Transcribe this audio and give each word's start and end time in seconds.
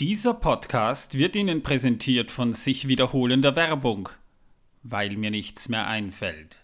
Dieser 0.00 0.32
Podcast 0.32 1.18
wird 1.18 1.36
Ihnen 1.36 1.62
präsentiert 1.62 2.30
von 2.30 2.54
sich 2.54 2.88
wiederholender 2.88 3.54
Werbung, 3.54 4.08
weil 4.82 5.14
mir 5.18 5.30
nichts 5.30 5.68
mehr 5.68 5.88
einfällt. 5.88 6.56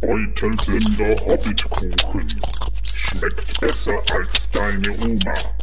Beutelsender 0.00 1.14
Hobbitkuchen. 1.24 2.26
Schmeckt 2.82 3.60
besser 3.60 4.02
als 4.12 4.50
deine 4.50 4.90
Oma. 4.98 5.53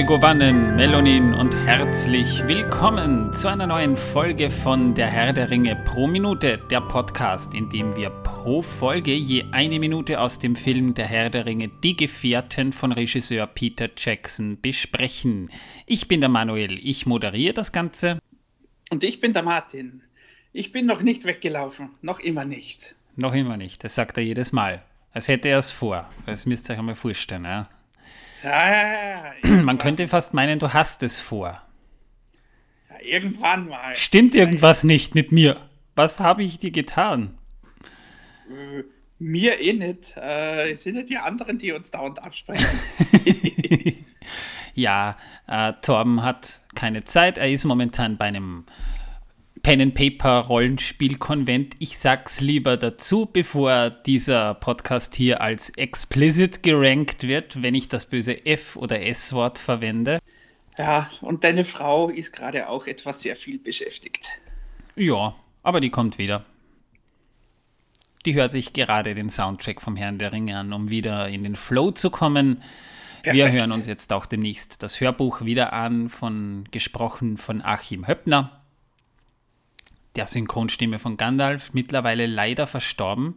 Megovanen, 0.00 0.76
Melonin 0.76 1.34
und 1.34 1.54
herzlich 1.54 2.42
willkommen 2.48 3.34
zu 3.34 3.48
einer 3.48 3.66
neuen 3.66 3.98
Folge 3.98 4.50
von 4.50 4.94
Der 4.94 5.08
Herr 5.08 5.34
der 5.34 5.50
Ringe 5.50 5.76
pro 5.76 6.06
Minute, 6.06 6.56
der 6.70 6.80
Podcast, 6.80 7.52
in 7.52 7.68
dem 7.68 7.94
wir 7.96 8.08
pro 8.08 8.62
Folge 8.62 9.12
je 9.12 9.44
eine 9.52 9.78
Minute 9.78 10.18
aus 10.18 10.38
dem 10.38 10.56
Film 10.56 10.94
Der 10.94 11.06
Herr 11.06 11.28
der 11.28 11.44
Ringe, 11.44 11.68
die 11.84 11.98
Gefährten 11.98 12.72
von 12.72 12.92
Regisseur 12.92 13.46
Peter 13.46 13.90
Jackson 13.94 14.58
besprechen. 14.58 15.50
Ich 15.84 16.08
bin 16.08 16.20
der 16.20 16.30
Manuel, 16.30 16.78
ich 16.78 17.04
moderiere 17.04 17.52
das 17.52 17.70
Ganze. 17.70 18.20
Und 18.88 19.04
ich 19.04 19.20
bin 19.20 19.34
der 19.34 19.42
Martin. 19.42 20.00
Ich 20.54 20.72
bin 20.72 20.86
noch 20.86 21.02
nicht 21.02 21.26
weggelaufen, 21.26 21.90
noch 22.00 22.20
immer 22.20 22.46
nicht. 22.46 22.96
Noch 23.16 23.34
immer 23.34 23.58
nicht, 23.58 23.84
das 23.84 23.96
sagt 23.96 24.16
er 24.16 24.22
jedes 24.24 24.50
Mal. 24.52 24.82
Als 25.12 25.28
hätte 25.28 25.50
er 25.50 25.58
es 25.58 25.72
vor. 25.72 26.08
Das 26.24 26.46
müsst 26.46 26.70
ihr 26.70 26.72
euch 26.72 26.78
einmal 26.78 26.94
vorstellen, 26.94 27.44
ja. 27.44 27.68
Ja, 28.42 28.70
ja. 28.72 29.32
Man 29.62 29.78
könnte 29.78 30.08
fast 30.08 30.34
meinen, 30.34 30.58
du 30.58 30.72
hast 30.72 31.02
es 31.02 31.20
vor. 31.20 31.60
irgendwann 33.02 33.68
mal. 33.68 33.94
Stimmt 33.96 34.34
irgendwas 34.34 34.84
nicht 34.84 35.14
mit 35.14 35.32
mir? 35.32 35.68
Was 35.96 36.20
habe 36.20 36.42
ich 36.42 36.58
dir 36.58 36.70
getan? 36.70 37.38
Äh, 38.48 38.82
Mir 39.18 39.60
eh 39.60 39.72
nicht. 39.74 40.16
Äh, 40.16 40.70
es 40.72 40.82
sind 40.84 40.96
ja 40.96 41.02
die 41.02 41.18
anderen, 41.18 41.58
die 41.58 41.72
uns 41.72 41.90
dauernd 41.90 42.22
absprechen. 42.22 42.66
Ja, 44.74 45.16
äh, 45.48 45.72
Torben 45.82 46.22
hat 46.22 46.60
keine 46.76 47.02
Zeit. 47.04 47.38
Er 47.38 47.50
ist 47.50 47.64
momentan 47.64 48.16
bei 48.16 48.26
einem 48.26 48.64
Pen-and-Paper-Rollenspiel-Konvent. 49.62 51.76
Ich 51.78 51.98
sag's 51.98 52.40
lieber 52.40 52.76
dazu, 52.76 53.26
bevor 53.26 53.90
dieser 53.90 54.54
Podcast 54.54 55.14
hier 55.14 55.40
als 55.40 55.70
explicit 55.70 56.62
gerankt 56.62 57.24
wird, 57.24 57.62
wenn 57.62 57.74
ich 57.74 57.88
das 57.88 58.06
böse 58.06 58.44
F- 58.46 58.76
oder 58.76 59.02
S-Wort 59.02 59.58
verwende. 59.58 60.20
ja, 60.78 61.10
und 61.20 61.44
deine 61.44 61.64
Frau 61.64 62.08
ist 62.08 62.32
gerade 62.32 62.68
auch 62.68 62.86
etwas 62.86 63.22
sehr 63.22 63.36
viel 63.36 63.58
beschäftigt. 63.58 64.30
Ja, 64.96 65.34
aber 65.62 65.80
die 65.80 65.90
kommt 65.90 66.18
wieder. 66.18 66.44
Die 68.26 68.34
hört 68.34 68.50
sich 68.50 68.72
gerade 68.72 69.14
den 69.14 69.30
Soundtrack 69.30 69.80
vom 69.80 69.96
Herrn 69.96 70.18
der 70.18 70.32
Ringe 70.32 70.58
an, 70.58 70.72
um 70.72 70.90
wieder 70.90 71.28
in 71.28 71.42
den 71.42 71.56
Flow 71.56 71.90
zu 71.90 72.10
kommen. 72.10 72.62
Wir 73.22 73.32
Perfekt. 73.32 73.60
hören 73.60 73.72
uns 73.72 73.86
jetzt 73.86 74.12
auch 74.12 74.26
demnächst 74.26 74.82
das 74.82 75.00
Hörbuch 75.00 75.42
wieder 75.42 75.72
an, 75.72 76.08
von, 76.08 76.64
gesprochen 76.70 77.36
von 77.36 77.62
Achim 77.62 78.06
Höppner, 78.06 78.59
der 80.16 80.26
Synchronstimme 80.26 80.98
von 80.98 81.16
Gandalf, 81.16 81.72
mittlerweile 81.72 82.26
leider 82.26 82.66
verstorben. 82.66 83.34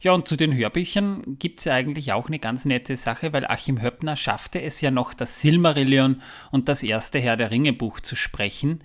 Ja, 0.00 0.12
und 0.12 0.28
zu 0.28 0.36
den 0.36 0.54
Hörbüchern 0.54 1.38
gibt 1.38 1.60
es 1.60 1.64
ja 1.64 1.74
eigentlich 1.74 2.12
auch 2.12 2.28
eine 2.28 2.38
ganz 2.38 2.64
nette 2.64 2.96
Sache, 2.96 3.32
weil 3.32 3.46
Achim 3.46 3.80
Höppner 3.80 4.16
schaffte 4.16 4.60
es 4.60 4.80
ja 4.80 4.90
noch, 4.90 5.14
das 5.14 5.40
Silmarillion 5.40 6.22
und 6.50 6.68
das 6.68 6.82
erste 6.82 7.18
Herr 7.18 7.36
der 7.36 7.50
Ringe 7.50 7.72
Buch 7.72 8.00
zu 8.00 8.14
sprechen. 8.14 8.84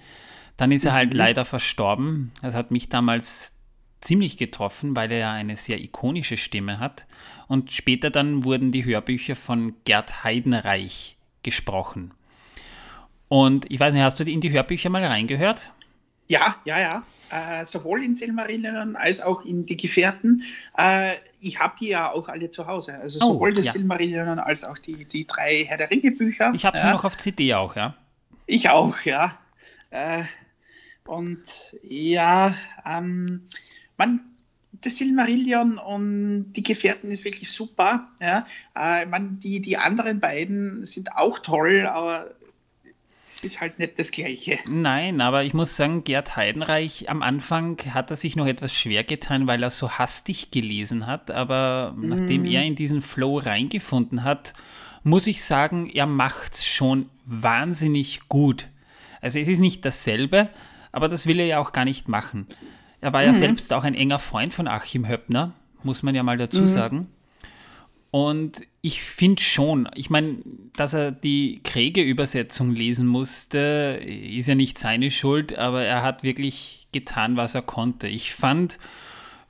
Dann 0.58 0.72
ist 0.72 0.86
er 0.86 0.94
halt 0.94 1.14
leider 1.14 1.46
verstorben. 1.46 2.32
Das 2.42 2.56
hat 2.56 2.72
mich 2.72 2.90
damals 2.90 3.58
ziemlich 4.00 4.38
getroffen, 4.38 4.96
weil 4.96 5.12
er 5.12 5.20
ja 5.20 5.31
eine 5.31 5.56
sehr 5.56 5.80
ikonische 5.81 6.38
Stimme 6.38 6.80
hat. 6.80 7.08
Und 7.48 7.72
später 7.72 8.10
dann 8.10 8.44
wurden 8.44 8.72
die 8.72 8.86
Hörbücher 8.86 9.36
von 9.36 9.76
Gerd 9.86 10.24
Heidenreich 10.24 11.18
gesprochen. 11.44 12.14
Und 13.28 13.72
ich 13.72 13.80
weiß 13.80 13.94
nicht, 13.94 14.04
hast 14.04 14.20
du 14.20 14.24
in 14.24 14.42
die 14.42 14.52
Hörbücher 14.52 14.90
mal 14.90 15.06
reingehört? 15.06 15.72
Ja, 16.28 16.58
ja, 16.66 16.80
ja. 16.80 17.04
Äh, 17.31 17.66
sowohl 17.66 18.03
in 18.03 18.14
Silmarillion 18.14 18.96
als 18.97 19.22
auch 19.22 19.46
in 19.46 19.66
die 19.66 19.78
Gefährten. 19.78 20.44
Äh, 20.78 21.14
ich 21.40 21.59
habe 21.59 21.75
die 21.80 21.88
ja 21.88 22.12
auch 22.12 22.28
alle 22.28 22.50
zu 22.50 22.68
Hause. 22.68 22.96
Also 22.96 23.19
Oh, 23.22 23.34
sowohl 23.34 23.53
das 23.53 23.68
ja. 23.68 23.72
Silmarillion 23.72 24.38
als 24.40 24.64
auch 24.66 24.78
die, 24.78 25.06
die 25.06 25.25
drei 25.25 25.64
Herr 25.64 25.78
der 25.78 25.90
Ringe 25.90 26.12
Bücher. 26.12 26.52
Ich 26.53 26.66
habe 26.66 26.78
sie 26.78 26.88
ja. 26.88 26.94
noch 26.94 27.06
auf 27.06 27.16
CD 27.18 27.53
auch, 27.53 27.75
ja. 27.75 27.96
Ich 28.47 28.69
auch, 28.69 29.00
ja. 29.03 29.38
Äh, 29.92 30.24
und 31.06 31.44
ja, 31.84 32.56
ähm, 32.86 33.48
man, 33.96 34.22
das 34.81 34.98
Silmarillion 34.98 35.78
und 35.78 36.53
die 36.53 36.63
Gefährten 36.63 37.12
ist 37.12 37.24
wirklich 37.24 37.52
super. 37.52 38.09
Ja. 38.19 38.46
Äh, 38.75 39.06
man, 39.06 39.40
die, 39.40 39.62
die 39.62 39.78
anderen 39.78 40.19
beiden 40.19 40.84
sind 40.84 41.16
auch 41.16 41.40
toll, 41.40 41.88
aber 41.88 42.31
es 43.34 43.44
ist 43.44 43.62
halt 43.62 43.80
nicht 43.80 43.97
das 43.97 44.12
Gleiche. 44.12 44.59
Nein, 44.68 45.22
aber 45.22 45.44
ich 45.44 45.53
muss 45.53 45.78
sagen, 45.78 46.03
Gerd 46.03 46.36
Heidenreich 46.36 47.09
am 47.09 47.22
Anfang 47.22 47.78
hat 47.94 48.12
er 48.12 48.18
sich 48.18 48.36
noch 48.36 48.46
etwas 48.46 48.74
schwer 48.74 49.06
getan, 49.06 49.47
weil 49.47 49.64
er 49.64 49.69
so 49.69 49.92
hastig 49.92 50.52
gelesen 50.52 51.08
hat. 51.08 51.31
Aber 51.31 51.96
nachdem 51.97 52.44
er 52.46 52.64
in 52.64 52.75
diesen 52.75 53.02
Flow 53.02 53.38
reingefunden 53.38 54.25
hat, 54.25 54.53
muss 55.03 55.28
ich 55.28 55.44
sagen, 55.44 55.90
er 55.90 56.08
macht's 56.08 56.66
schon 56.66 57.09
wahnsinnig 57.25 58.28
gut. 58.28 58.68
Also 59.22 59.40
es 59.40 59.48
ist 59.48 59.59
nicht 59.59 59.86
dasselbe, 59.86 60.50
aber 60.92 61.08
das 61.08 61.25
will 61.25 61.40
er 61.40 61.46
ja 61.46 61.59
auch 61.59 61.72
gar 61.72 61.86
nicht 61.86 62.09
machen. 62.09 62.48
Er 63.00 63.13
war 63.13 63.24
ja 63.24 63.34
selbst 63.34 63.72
auch 63.72 63.84
ein 63.84 63.96
enger 63.96 64.19
Freund 64.19 64.53
von 64.53 64.68
Achim 64.68 65.08
Höppner, 65.08 65.53
muss 65.84 66.03
man 66.03 66.16
ja 66.16 66.22
mal 66.22 66.38
dazu 66.38 66.68
sagen. 66.68 67.08
Und 68.12 68.62
ich 68.82 69.02
finde 69.02 69.42
schon, 69.42 69.90
ich 69.96 70.10
meine, 70.10 70.38
dass 70.76 70.94
er 70.94 71.14
die 71.14 71.62
Kriege-Übersetzung 71.64 72.72
lesen 72.72 73.08
musste, 73.08 74.02
ist 74.06 74.48
ja 74.48 74.56
nicht 74.56 74.78
seine 74.78 75.12
Schuld, 75.12 75.58
aber 75.58 75.84
er 75.84 76.04
hat 76.04 76.22
wirklich 76.22 76.88
getan, 76.92 77.38
was 77.38 77.56
er 77.56 77.62
konnte. 77.62 78.08
Ich 78.08 78.34
fand, 78.34 78.80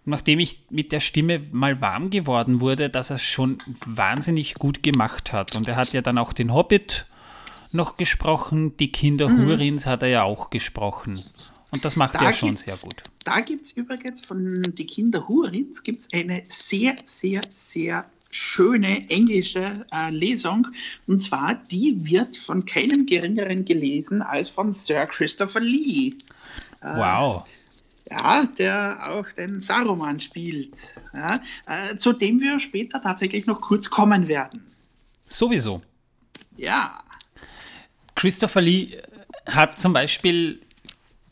nachdem 0.05 0.37
ich 0.37 0.61
mit 0.69 0.91
der 0.91 0.99
Stimme 0.99 1.41
mal 1.51 1.81
warm 1.81 2.11
geworden 2.11 2.61
wurde, 2.61 2.91
dass 2.91 3.09
er 3.09 3.15
es 3.15 3.23
schon 3.23 3.57
wahnsinnig 3.83 4.53
gut 4.53 4.83
gemacht 4.83 5.33
hat. 5.33 5.55
Und 5.55 5.67
er 5.67 5.75
hat 5.75 5.93
ja 5.93 6.01
dann 6.01 6.19
auch 6.19 6.31
den 6.31 6.53
Hobbit 6.53 7.07
noch 7.71 7.97
gesprochen, 7.97 8.77
die 8.77 8.91
Kinder 8.91 9.29
Hurins 9.29 9.87
hat 9.87 10.03
er 10.03 10.09
ja 10.09 10.23
auch 10.23 10.51
gesprochen. 10.51 11.23
Und 11.71 11.85
das 11.85 11.95
macht 11.95 12.15
er 12.15 12.31
schon 12.33 12.57
sehr 12.57 12.75
gut. 12.75 13.03
Da 13.23 13.39
gibt 13.39 13.65
es 13.65 13.71
übrigens 13.71 14.23
von 14.23 14.61
Die 14.75 14.85
Kinder 14.85 15.27
Hurins 15.27 15.81
gibt's 15.83 16.09
eine 16.11 16.43
sehr, 16.49 16.95
sehr, 17.05 17.41
sehr 17.53 18.05
schöne 18.31 19.09
englische 19.09 19.85
äh, 19.91 20.09
Lesung. 20.09 20.67
Und 21.07 21.21
zwar, 21.21 21.55
die 21.55 22.05
wird 22.05 22.37
von 22.37 22.65
keinem 22.65 23.05
geringeren 23.05 23.65
gelesen 23.65 24.21
als 24.21 24.49
von 24.49 24.73
Sir 24.73 25.05
Christopher 25.05 25.59
Lee. 25.59 26.13
Wow. 26.81 27.47
Ja, 28.09 28.45
der 28.45 29.09
auch 29.09 29.31
den 29.31 29.59
Saruman 29.59 30.19
spielt. 30.19 30.99
Ja, 31.13 31.39
äh, 31.67 31.95
zu 31.95 32.13
dem 32.13 32.41
wir 32.41 32.59
später 32.59 33.01
tatsächlich 33.01 33.45
noch 33.45 33.61
kurz 33.61 33.89
kommen 33.89 34.27
werden. 34.27 34.65
Sowieso. 35.27 35.81
Ja, 36.57 37.01
Christopher 38.15 38.61
Lee 38.61 38.97
hat 39.47 39.77
zum 39.77 39.93
Beispiel, 39.93 40.61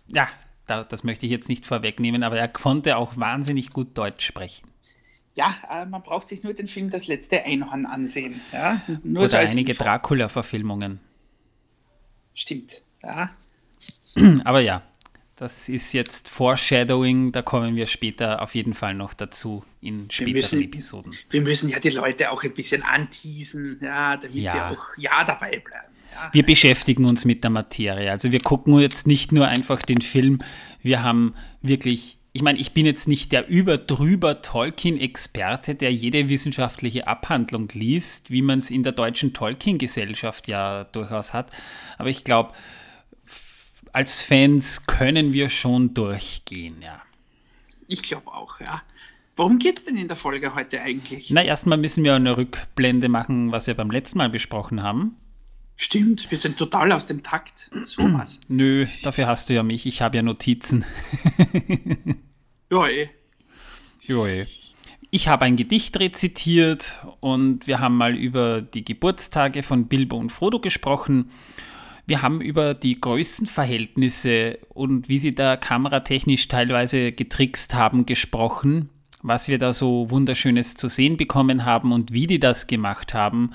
ja, 0.08 0.28
da, 0.68 0.84
das 0.84 1.04
möchte 1.04 1.26
ich 1.26 1.32
jetzt 1.32 1.50
nicht 1.50 1.66
vorwegnehmen, 1.66 2.24
aber 2.24 2.38
er 2.38 2.48
konnte 2.48 2.98
auch 2.98 3.18
wahnsinnig 3.18 3.72
gut 3.72 3.98
Deutsch 3.98 4.26
sprechen. 4.26 4.69
Ja 5.34 5.54
äh, 5.70 5.86
man 5.86 6.02
braucht 6.04 6.30
sich 6.30 6.44
nur 6.44 6.54
den 6.54 6.68
Film 6.68 6.90
Das 6.90 7.08
letzte 7.08 7.44
Einhorn 7.44 7.86
ansehen. 7.86 8.42
Ja, 8.52 8.82
nur 9.04 9.28
so 9.28 9.38
Oder 9.38 9.48
einige. 9.50 9.74
Dracula-Verfilmungen. 9.74 11.00
Stimmt. 12.34 12.82
Ja. 13.04 13.30
Aber 14.46 14.62
ja, 14.62 14.82
das 15.36 15.70
ist 15.70 15.94
jetzt 15.94 16.28
Foreshadowing, 16.28 17.32
da 17.32 17.42
kommen 17.42 17.76
wir 17.76 17.88
später 17.88 18.42
auf 18.42 18.56
jeden 18.56 18.74
Fall 18.74 18.94
noch 18.94 19.14
dazu 19.14 19.64
in 19.82 20.10
späteren 20.12 20.34
müssen- 20.36 20.62
Episoden. 20.64 21.14
wir 21.30 21.42
müssen 21.42 21.70
ja 21.70 21.80
die 21.80 21.90
Leute 21.90 22.32
auch 22.32 22.44
ein 22.44 22.54
bisschen 22.54 22.84
anteasen, 22.84 23.80
ja, 23.82 24.18
damit 24.18 24.36
Ja. 24.36 24.52
sie 24.52 24.60
auch 24.78 24.86
ja 24.98 25.24
dabei 25.24 25.60
bleiben. 25.60 25.94
Ja. 26.14 26.30
Wir 26.34 26.44
beschäftigen 26.46 27.06
uns 27.06 27.24
mit 27.24 27.44
der 27.44 27.52
Materie. 27.52 28.10
Also 28.12 28.32
wir 28.32 28.40
gucken 28.42 28.78
jetzt 28.80 29.08
nicht 29.08 29.32
nur 29.32 29.48
einfach 29.48 29.82
den 29.82 30.02
Film, 30.02 30.42
wir 30.82 31.04
haben 31.04 31.36
wirklich, 31.62 32.18
ich 32.40 32.44
meine, 32.44 32.58
ich 32.58 32.72
bin 32.72 32.86
jetzt 32.86 33.10
nicht 33.10 33.34
der 33.34 33.50
überdrüber 33.50 34.42
Tolkien-Experte, 34.42 35.76
der 35.76 35.92
jede 35.92 36.30
wissenschaftliche 36.30 37.06
Abhandlung 37.06 37.68
liest, 37.74 38.32
wie 38.32 38.42
man 38.42 38.60
es 38.60 38.72
in 38.72 38.82
der 38.82 38.94
deutschen 38.94 39.34
Tolkien-Gesellschaft 39.34 40.48
ja 40.48 40.86
durchaus 40.86 41.34
hat. 41.34 41.52
Aber 41.98 42.08
ich 42.08 42.24
glaube, 42.24 42.54
als 43.92 44.22
Fans 44.22 44.86
können 44.86 45.34
wir 45.34 45.50
schon 45.50 45.94
durchgehen, 45.94 46.82
ja. 46.82 47.02
Ich 47.90 48.04
glaube 48.04 48.28
auch, 48.28 48.62
ja. 48.62 48.84
Worum 49.36 49.60
geht 49.60 49.80
es 49.80 49.84
denn 49.84 49.98
in 49.98 50.08
der 50.08 50.16
Folge 50.16 50.56
heute 50.56 50.80
eigentlich? 50.80 51.32
Na, 51.32 51.44
erstmal 51.44 51.78
müssen 51.78 52.06
wir 52.06 52.16
eine 52.16 52.38
Rückblende 52.38 53.10
machen, 53.10 53.52
was 53.52 53.68
wir 53.68 53.74
beim 53.74 53.92
letzten 53.92 54.20
Mal 54.20 54.30
besprochen 54.30 54.82
haben. 54.82 55.18
Stimmt, 55.76 56.32
wir 56.32 56.38
sind 56.38 56.56
total 56.56 56.94
aus 56.94 57.06
dem 57.06 57.22
Takt. 57.22 57.70
So 57.84 58.02
was. 58.14 58.40
Nö, 58.48 58.86
dafür 59.04 59.28
hast 59.28 59.50
du 59.50 59.54
ja 59.56 59.64
mich. 59.64 59.86
Ich 59.86 60.02
habe 60.02 60.16
ja 60.16 60.24
Notizen. 60.24 60.86
ja, 62.72 62.88
eh. 62.88 63.10
Ja, 64.02 64.26
eh. 64.26 64.46
Ich 65.12 65.28
habe 65.28 65.46
ein 65.46 65.56
Gedicht 65.56 66.00
rezitiert 66.00 67.00
und 67.20 67.66
wir 67.66 67.80
haben 67.80 67.98
mal 67.98 68.16
über 68.16 68.62
die 68.62 68.86
Geburtstage 68.86 69.64
von 69.64 69.88
Bilbo 69.88 70.18
und 70.18 70.32
Frodo 70.32 70.60
gesprochen. 70.60 71.32
Wir 72.06 72.22
haben 72.22 72.42
über 72.42 72.76
die 72.76 73.02
Größenverhältnisse 73.02 74.60
und 74.70 75.10
wie 75.10 75.20
sie 75.20 75.34
da 75.34 75.58
kameratechnisch 75.58 76.48
teilweise 76.48 77.12
getrickst 77.12 77.74
haben 77.74 78.06
gesprochen, 78.06 78.90
was 79.24 79.48
wir 79.48 79.58
da 79.58 79.74
so 79.74 80.12
wunderschönes 80.12 80.76
zu 80.76 80.90
sehen 80.90 81.18
bekommen 81.18 81.66
haben 81.66 81.92
und 81.92 82.14
wie 82.14 82.28
die 82.28 82.40
das 82.40 82.68
gemacht 82.68 83.16
haben 83.16 83.52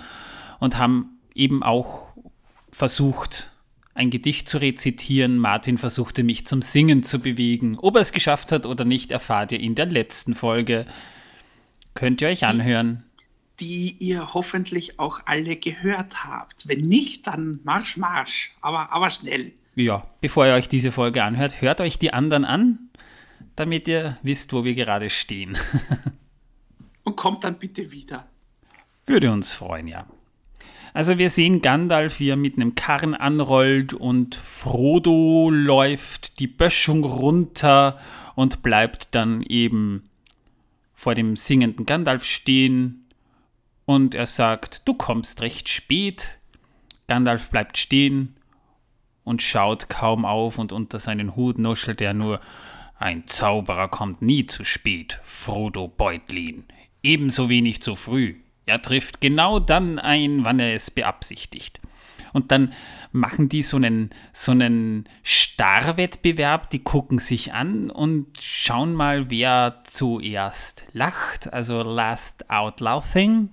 und 0.59 0.77
haben 0.77 1.19
eben 1.35 1.63
auch 1.63 2.09
versucht, 2.71 3.53
ein 3.95 4.11
Gedicht 4.11 4.49
zu 4.49 4.59
rezitieren. 4.59 5.39
Martin 5.39 5.79
versuchte 5.79 6.25
mich 6.25 6.47
zum 6.47 6.63
Singen 6.63 7.03
zu 7.03 7.21
bewegen. 7.21 7.79
Ob 7.79 7.95
er 7.95 8.03
es 8.03 8.13
geschafft 8.13 8.53
hat 8.53 8.67
oder 8.67 8.85
nicht, 8.85 9.13
erfahrt 9.13 9.53
ihr 9.53 9.61
in 9.61 9.75
der 9.75 9.87
letzten 9.87 10.35
Folge. 10.35 10.87
Könnt 11.95 12.21
ihr 12.21 12.29
euch 12.29 12.45
anhören. 12.45 13.05
Die 13.61 13.93
ihr 14.01 14.35
hoffentlich 14.35 14.99
auch 14.99 15.21
alle 15.27 15.57
gehört 15.57 16.25
habt. 16.25 16.67
Wenn 16.67 16.81
nicht, 16.81 17.29
dann 17.29 17.61
Marsch, 17.63 17.97
Marsch. 17.97 18.53
Aber, 18.61 18.91
aber 18.93 19.11
schnell. 19.11 19.53
Ja, 19.77 20.05
bevor 20.21 20.47
ihr 20.47 20.55
euch 20.55 20.69
diese 20.69 20.91
Folge 20.91 21.23
anhört, 21.23 21.61
hört 21.61 21.81
euch 21.81 21.99
die 21.99 22.13
anderen 22.13 22.45
an, 22.45 22.79
damit 23.55 23.87
ihr 23.87 24.19
wisst, 24.23 24.53
wo 24.53 24.65
wir 24.65 24.75
gerade 24.75 25.09
stehen. 25.09 25.57
Und 27.05 27.17
kommt 27.17 27.45
dann 27.45 27.59
bitte 27.59 27.93
wieder. 27.93 28.27
Würde 29.07 29.31
uns 29.31 29.53
freuen, 29.53 29.87
ja. 29.87 30.07
Also 30.95 31.19
wir 31.19 31.29
sehen 31.29 31.61
Gandalf, 31.61 32.21
wie 32.21 32.31
er 32.31 32.37
mit 32.37 32.55
einem 32.55 32.77
Karren 32.77 33.15
anrollt 33.15 33.93
und 33.93 34.37
Frodo 34.37 35.51
läuft 35.51 36.39
die 36.39 36.47
Böschung 36.47 37.03
runter 37.03 37.99
und 38.37 38.63
bleibt 38.63 39.09
dann 39.11 39.43
eben 39.43 40.09
vor 40.95 41.17
dem 41.17 41.35
singenden 41.35 41.85
Gandalf 41.85 42.25
stehen 42.25 43.09
und 43.87 44.15
er 44.15 44.27
sagt, 44.27 44.83
du 44.85 44.95
kommst 44.95 45.43
recht 45.43 45.69
spät. 45.69 46.39
Gandalf 47.09 47.51
bleibt 47.51 47.77
stehen 47.77 48.37
und 49.25 49.43
schaut 49.43 49.89
kaum 49.89 50.25
auf 50.25 50.59
und 50.59 50.71
unter 50.71 51.01
seinen 51.01 51.35
Hut 51.35 51.59
nuschelt 51.59 52.01
er 52.01 52.15
nur, 52.15 52.41
ein 53.01 53.27
Zauberer 53.27 53.89
kommt 53.89 54.23
nie 54.23 54.47
zu 54.47 54.65
spät, 54.65 55.19
Frodo 55.25 55.89
Beutlin, 55.89 56.65
ebenso 57.03 57.49
wenig 57.49 57.83
zu 57.83 57.97
früh. 57.97 58.37
Er 58.67 58.81
trifft 58.81 59.21
genau 59.21 59.59
dann 59.59 59.99
ein, 59.99 60.45
wann 60.45 60.61
er 60.61 60.75
es 60.75 60.91
beabsichtigt. 60.91 61.81
Und 62.33 62.51
dann 62.51 62.73
machen 63.13 63.49
die 63.49 63.63
so 63.63 63.77
einen, 63.77 64.11
so 64.33 64.51
einen 64.51 65.09
Starrwettbewerb, 65.23 66.69
die 66.71 66.83
gucken 66.83 67.21
sich 67.21 67.53
an 67.53 67.91
und 67.91 68.27
schauen 68.41 68.93
mal, 68.95 69.31
wer 69.31 69.81
zuerst 69.85 70.85
lacht. 70.93 71.53
Also 71.53 71.83
Last 71.83 72.51
Out 72.51 72.81
Laughing. 72.81 73.51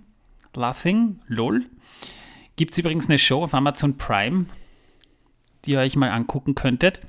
Laughing, 0.56 1.20
lol. 1.28 1.66
Gibt 2.56 2.72
es 2.72 2.80
übrigens 2.80 3.08
eine 3.08 3.20
Show 3.20 3.44
auf 3.44 3.54
Amazon 3.54 3.98
Prime, 3.98 4.48
die 5.64 5.72
ihr 5.72 5.80
euch 5.80 5.96
mal 5.96 6.10
angucken 6.10 6.56
könntet. 6.56 7.02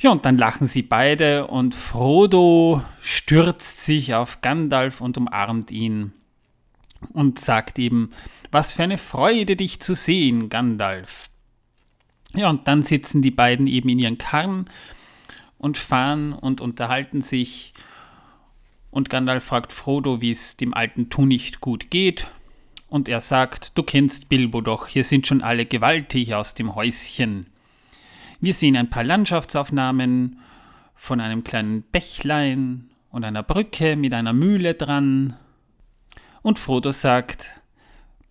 Ja, 0.00 0.10
und 0.10 0.26
dann 0.26 0.38
lachen 0.38 0.66
sie 0.66 0.82
beide 0.82 1.46
und 1.46 1.74
Frodo 1.74 2.82
stürzt 3.00 3.84
sich 3.84 4.14
auf 4.14 4.40
Gandalf 4.40 5.00
und 5.00 5.16
umarmt 5.16 5.70
ihn 5.70 6.12
und 7.12 7.38
sagt 7.38 7.78
ihm, 7.78 8.10
was 8.50 8.72
für 8.72 8.82
eine 8.82 8.98
Freude, 8.98 9.56
dich 9.56 9.80
zu 9.80 9.94
sehen, 9.94 10.48
Gandalf. 10.48 11.28
Ja, 12.34 12.50
und 12.50 12.68
dann 12.68 12.82
sitzen 12.82 13.22
die 13.22 13.30
beiden 13.30 13.66
eben 13.66 13.88
in 13.88 13.98
ihren 13.98 14.18
Karren 14.18 14.68
und 15.58 15.76
fahren 15.76 16.32
und 16.32 16.60
unterhalten 16.60 17.22
sich. 17.22 17.72
Und 18.90 19.10
Gandalf 19.10 19.44
fragt 19.44 19.72
Frodo, 19.72 20.20
wie 20.20 20.30
es 20.30 20.56
dem 20.56 20.74
alten 20.74 21.08
Tunicht 21.10 21.60
gut 21.60 21.90
geht. 21.90 22.28
Und 22.88 23.08
er 23.08 23.20
sagt, 23.20 23.76
du 23.76 23.82
kennst 23.82 24.28
Bilbo 24.28 24.60
doch, 24.60 24.86
hier 24.86 25.04
sind 25.04 25.26
schon 25.26 25.42
alle 25.42 25.66
gewaltig 25.66 26.34
aus 26.34 26.54
dem 26.54 26.74
Häuschen. 26.74 27.46
Wir 28.40 28.54
sehen 28.54 28.76
ein 28.76 28.90
paar 28.90 29.04
Landschaftsaufnahmen 29.04 30.38
von 30.94 31.20
einem 31.20 31.42
kleinen 31.42 31.82
Bächlein 31.82 32.90
und 33.10 33.24
einer 33.24 33.42
Brücke 33.42 33.96
mit 33.96 34.12
einer 34.12 34.32
Mühle 34.32 34.74
dran 34.74 35.36
und 36.46 36.60
Frodo 36.60 36.92
sagt, 36.92 37.50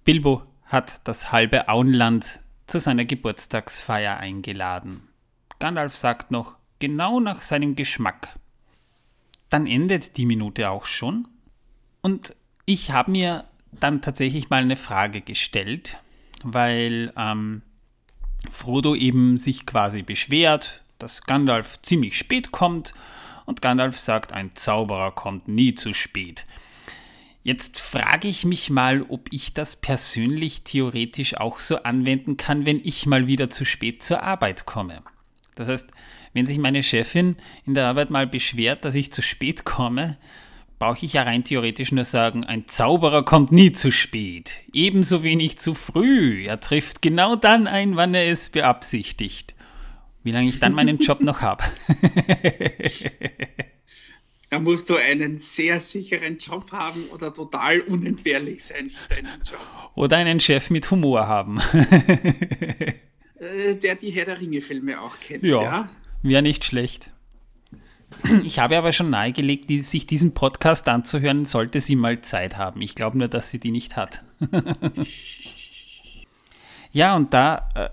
Bilbo 0.05 0.43
hat 0.67 1.01
das 1.05 1.33
halbe 1.33 1.67
Auenland 1.67 2.39
zu 2.65 2.79
seiner 2.79 3.03
Geburtstagsfeier 3.03 4.15
eingeladen. 4.15 5.09
Gandalf 5.59 5.97
sagt 5.97 6.31
noch, 6.31 6.55
genau 6.79 7.19
nach 7.19 7.41
seinem 7.41 7.75
Geschmack. 7.75 8.39
Dann 9.49 9.67
endet 9.67 10.15
die 10.15 10.25
Minute 10.25 10.69
auch 10.69 10.85
schon. 10.85 11.27
Und 12.01 12.33
ich 12.63 12.91
habe 12.91 13.11
mir 13.11 13.43
dann 13.73 14.01
tatsächlich 14.01 14.49
mal 14.49 14.61
eine 14.61 14.77
Frage 14.77 15.19
gestellt, 15.19 15.97
weil 16.41 17.11
ähm, 17.17 17.63
Frodo 18.49 18.95
eben 18.95 19.37
sich 19.37 19.65
quasi 19.65 20.03
beschwert, 20.03 20.83
dass 20.99 21.23
Gandalf 21.23 21.81
ziemlich 21.81 22.17
spät 22.17 22.53
kommt 22.53 22.93
und 23.45 23.61
Gandalf 23.61 23.97
sagt, 23.97 24.31
ein 24.31 24.55
Zauberer 24.55 25.11
kommt 25.11 25.49
nie 25.49 25.75
zu 25.75 25.91
spät. 25.93 26.45
Jetzt 27.45 27.79
frage 27.79 28.27
ich 28.27 28.43
mich 28.43 28.71
mal, 28.71 29.05
ob 29.07 29.31
ich 29.31 29.53
das 29.53 29.75
persönlich 29.75 30.63
theoretisch 30.63 31.37
auch 31.37 31.59
so 31.59 31.83
anwenden 31.83 32.37
kann, 32.37 32.65
wenn 32.65 32.81
ich 32.83 33.05
mal 33.05 33.27
wieder 33.27 33.51
zu 33.51 33.65
spät 33.65 34.01
zur 34.01 34.23
Arbeit 34.23 34.65
komme. 34.65 35.03
Das 35.53 35.67
heißt, 35.67 35.91
wenn 36.33 36.47
sich 36.47 36.57
meine 36.57 36.81
Chefin 36.81 37.35
in 37.63 37.75
der 37.75 37.85
Arbeit 37.85 38.09
mal 38.09 38.25
beschwert, 38.25 38.83
dass 38.83 38.95
ich 38.95 39.13
zu 39.13 39.21
spät 39.21 39.63
komme, 39.63 40.17
brauche 40.79 41.05
ich 41.05 41.13
ja 41.13 41.21
rein 41.21 41.43
theoretisch 41.43 41.91
nur 41.91 42.05
sagen, 42.05 42.45
ein 42.45 42.67
Zauberer 42.67 43.23
kommt 43.23 43.51
nie 43.51 43.71
zu 43.71 43.91
spät, 43.91 44.61
ebenso 44.73 45.21
wenig 45.21 45.59
zu 45.59 45.75
früh. 45.75 46.47
Er 46.47 46.59
trifft 46.59 47.03
genau 47.03 47.35
dann 47.35 47.67
ein, 47.67 47.95
wann 47.95 48.15
er 48.15 48.25
es 48.25 48.49
beabsichtigt. 48.49 49.53
Wie 50.23 50.31
lange 50.31 50.49
ich 50.49 50.59
dann 50.59 50.73
meinen 50.73 50.97
Job 50.97 51.21
noch 51.21 51.41
habe. 51.41 51.63
Musst 54.65 54.89
du 54.89 54.95
einen 54.95 55.37
sehr 55.37 55.79
sicheren 55.79 56.39
Job 56.39 56.71
haben 56.71 57.03
oder 57.13 57.31
total 57.31 57.81
unentbehrlich 57.81 58.63
sein 58.63 58.89
für 58.89 59.15
deinen 59.15 59.41
Job. 59.43 59.91
Oder 59.93 60.17
einen 60.17 60.39
Chef 60.39 60.71
mit 60.71 60.89
Humor 60.89 61.27
haben. 61.27 61.61
Äh, 63.37 63.75
der 63.75 63.95
die 63.95 64.11
Herr 64.11 64.23
der 64.23 64.39
Ringe-Filme 64.39 65.01
auch 65.01 65.19
kennt. 65.19 65.43
Ja, 65.43 65.61
ja? 65.61 65.89
wäre 66.23 66.41
nicht 66.41 66.63
schlecht. 66.63 67.11
Ich 68.43 68.59
habe 68.59 68.77
aber 68.77 68.93
schon 68.93 69.09
nahegelegt, 69.09 69.69
die, 69.69 69.81
sich 69.81 70.07
diesen 70.07 70.33
Podcast 70.33 70.87
anzuhören, 70.87 71.45
sollte 71.45 71.81
sie 71.81 71.97
mal 71.97 72.21
Zeit 72.21 72.57
haben. 72.57 72.81
Ich 72.81 72.95
glaube 72.95 73.17
nur, 73.17 73.27
dass 73.27 73.51
sie 73.51 73.59
die 73.59 73.71
nicht 73.71 73.97
hat. 73.97 74.23
Ja, 76.95 77.17
und 77.17 77.33
da 77.33 77.69
äh, 77.75 77.89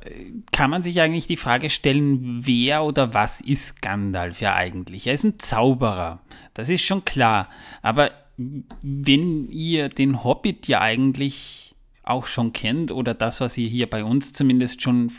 kann 0.53 0.71
man 0.71 0.85
sich 0.85 1.01
eigentlich 1.01 1.27
die 1.27 1.37
Frage 1.37 1.71
stellen, 1.71 2.47
wer 2.47 2.85
oder 2.85 3.13
was 3.13 3.41
ist 3.41 3.83
Gandalf 3.83 4.41
ja 4.41 4.55
eigentlich? 4.55 5.09
Er 5.09 5.15
ist 5.15 5.25
ein 5.25 5.41
Zauberer, 5.41 6.21
das 6.55 6.69
ist 6.69 6.83
schon 6.83 7.05
klar. 7.05 7.49
Aber 7.83 8.13
wenn 8.37 9.49
ihr 9.49 9.89
den 9.89 10.23
Hobbit 10.23 10.69
ja 10.69 10.83
eigentlich 10.83 11.75
auch 12.05 12.27
schon 12.27 12.53
kennt 12.53 12.93
oder 12.93 13.13
das, 13.13 13.41
was 13.41 13.59
ihr 13.59 13.67
hier 13.67 13.91
bei 13.91 14.05
uns 14.05 14.33
zumindest 14.33 14.83
schon 14.83 15.11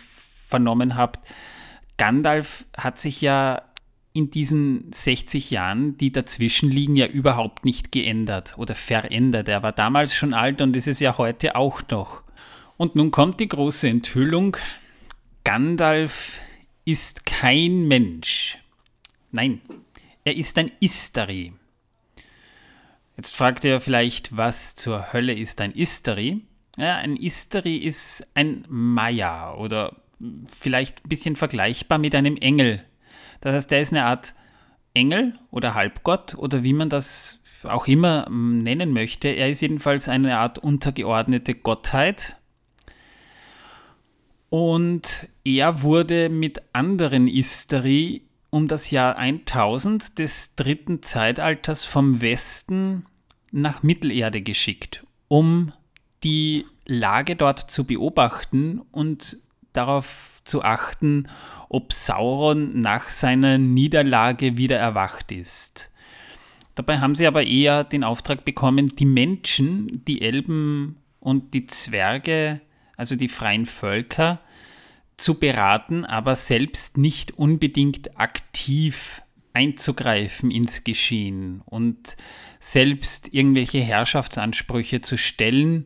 vernommen 0.48 0.96
habt, 0.96 1.20
Gandalf 1.98 2.66
hat 2.78 3.00
sich 3.00 3.20
ja 3.20 3.64
in 4.14 4.32
diesen 4.32 4.94
60 4.94 5.52
Jahren, 5.52 5.98
die 5.98 6.14
dazwischen 6.14 6.72
liegen, 6.72 6.96
ja 6.96 7.08
überhaupt 7.08 7.66
nicht 7.66 7.92
geändert 7.92 8.54
oder 8.58 8.76
verändert. 8.76 9.50
Er 9.50 9.62
war 9.62 9.74
damals 9.74 10.16
schon 10.16 10.34
alt 10.34 10.62
und 10.62 10.74
ist 10.78 10.88
es 10.88 11.02
ja 11.02 11.18
heute 11.18 11.58
auch 11.58 11.82
noch. 11.90 12.23
Und 12.84 12.98
nun 12.98 13.12
kommt 13.12 13.40
die 13.40 13.48
große 13.48 13.88
Enthüllung. 13.88 14.58
Gandalf 15.46 16.42
ist 16.84 17.26
kein 17.26 17.88
Mensch. 17.88 18.58
Nein, 19.32 19.62
er 20.26 20.36
ist 20.36 20.58
ein 20.58 20.70
Istari. 20.82 21.54
Jetzt 23.16 23.38
fragt 23.38 23.64
ihr 23.64 23.80
vielleicht, 23.80 24.36
was 24.36 24.76
zur 24.76 25.14
Hölle 25.14 25.34
ist 25.34 25.62
ein 25.62 25.72
Istari? 25.72 26.42
Ja, 26.76 26.98
ein 26.98 27.16
Istari 27.16 27.78
ist 27.78 28.28
ein 28.34 28.66
Maya 28.68 29.54
oder 29.54 29.96
vielleicht 30.54 31.06
ein 31.06 31.08
bisschen 31.08 31.38
vergleichbar 31.38 32.00
mit 32.00 32.14
einem 32.14 32.36
Engel. 32.36 32.84
Das 33.40 33.56
heißt, 33.56 33.72
er 33.72 33.80
ist 33.80 33.94
eine 33.94 34.04
Art 34.04 34.36
Engel 34.94 35.40
oder 35.52 35.74
Halbgott 35.74 36.36
oder 36.36 36.64
wie 36.64 36.74
man 36.74 36.90
das 36.90 37.40
auch 37.64 37.88
immer 37.88 38.28
nennen 38.30 38.92
möchte. 38.92 39.30
Er 39.30 39.50
ist 39.50 39.62
jedenfalls 39.62 40.10
eine 40.10 40.38
Art 40.38 40.60
untergeordnete 40.60 41.56
Gottheit 41.56 42.36
und 44.54 45.28
er 45.44 45.82
wurde 45.82 46.30
mit 46.30 46.62
anderen 46.74 47.28
Istari 47.28 48.22
um 48.52 48.68
das 48.68 48.92
Jahr 48.92 49.18
1000 49.18 50.20
des 50.20 50.54
dritten 50.54 51.02
Zeitalters 51.02 51.86
vom 51.86 52.22
Westen 52.22 53.08
nach 53.52 53.82
Mittelerde 53.82 54.44
geschickt, 54.44 55.08
um 55.28 55.74
die 56.24 56.68
Lage 56.86 57.36
dort 57.36 57.72
zu 57.72 57.86
beobachten 57.86 58.80
und 58.92 59.38
darauf 59.74 60.40
zu 60.44 60.62
achten, 60.62 61.30
ob 61.68 61.92
Sauron 61.92 62.80
nach 62.80 63.10
seiner 63.10 63.58
Niederlage 63.58 64.56
wieder 64.56 64.78
erwacht 64.78 65.32
ist. 65.32 65.90
Dabei 66.76 67.00
haben 67.00 67.16
sie 67.16 67.26
aber 67.26 67.44
eher 67.44 67.84
den 67.84 68.04
Auftrag 68.04 68.46
bekommen, 68.46 68.96
die 68.98 69.06
Menschen, 69.08 70.04
die 70.06 70.22
Elben 70.22 70.98
und 71.20 71.56
die 71.56 71.66
Zwerge, 71.66 72.62
also 72.98 73.16
die 73.16 73.30
freien 73.30 73.66
Völker, 73.66 74.40
zu 75.18 75.36
beraten, 75.36 76.06
aber 76.06 76.36
selbst 76.36 76.98
nicht 76.98 77.32
unbedingt 77.38 78.20
aktiv 78.20 79.22
einzugreifen 79.54 80.50
ins 80.50 80.84
Geschehen 80.84 81.62
und 81.66 82.18
selbst 82.60 83.34
irgendwelche 83.34 83.80
Herrschaftsansprüche 83.80 85.02
zu 85.02 85.18
stellen 85.18 85.86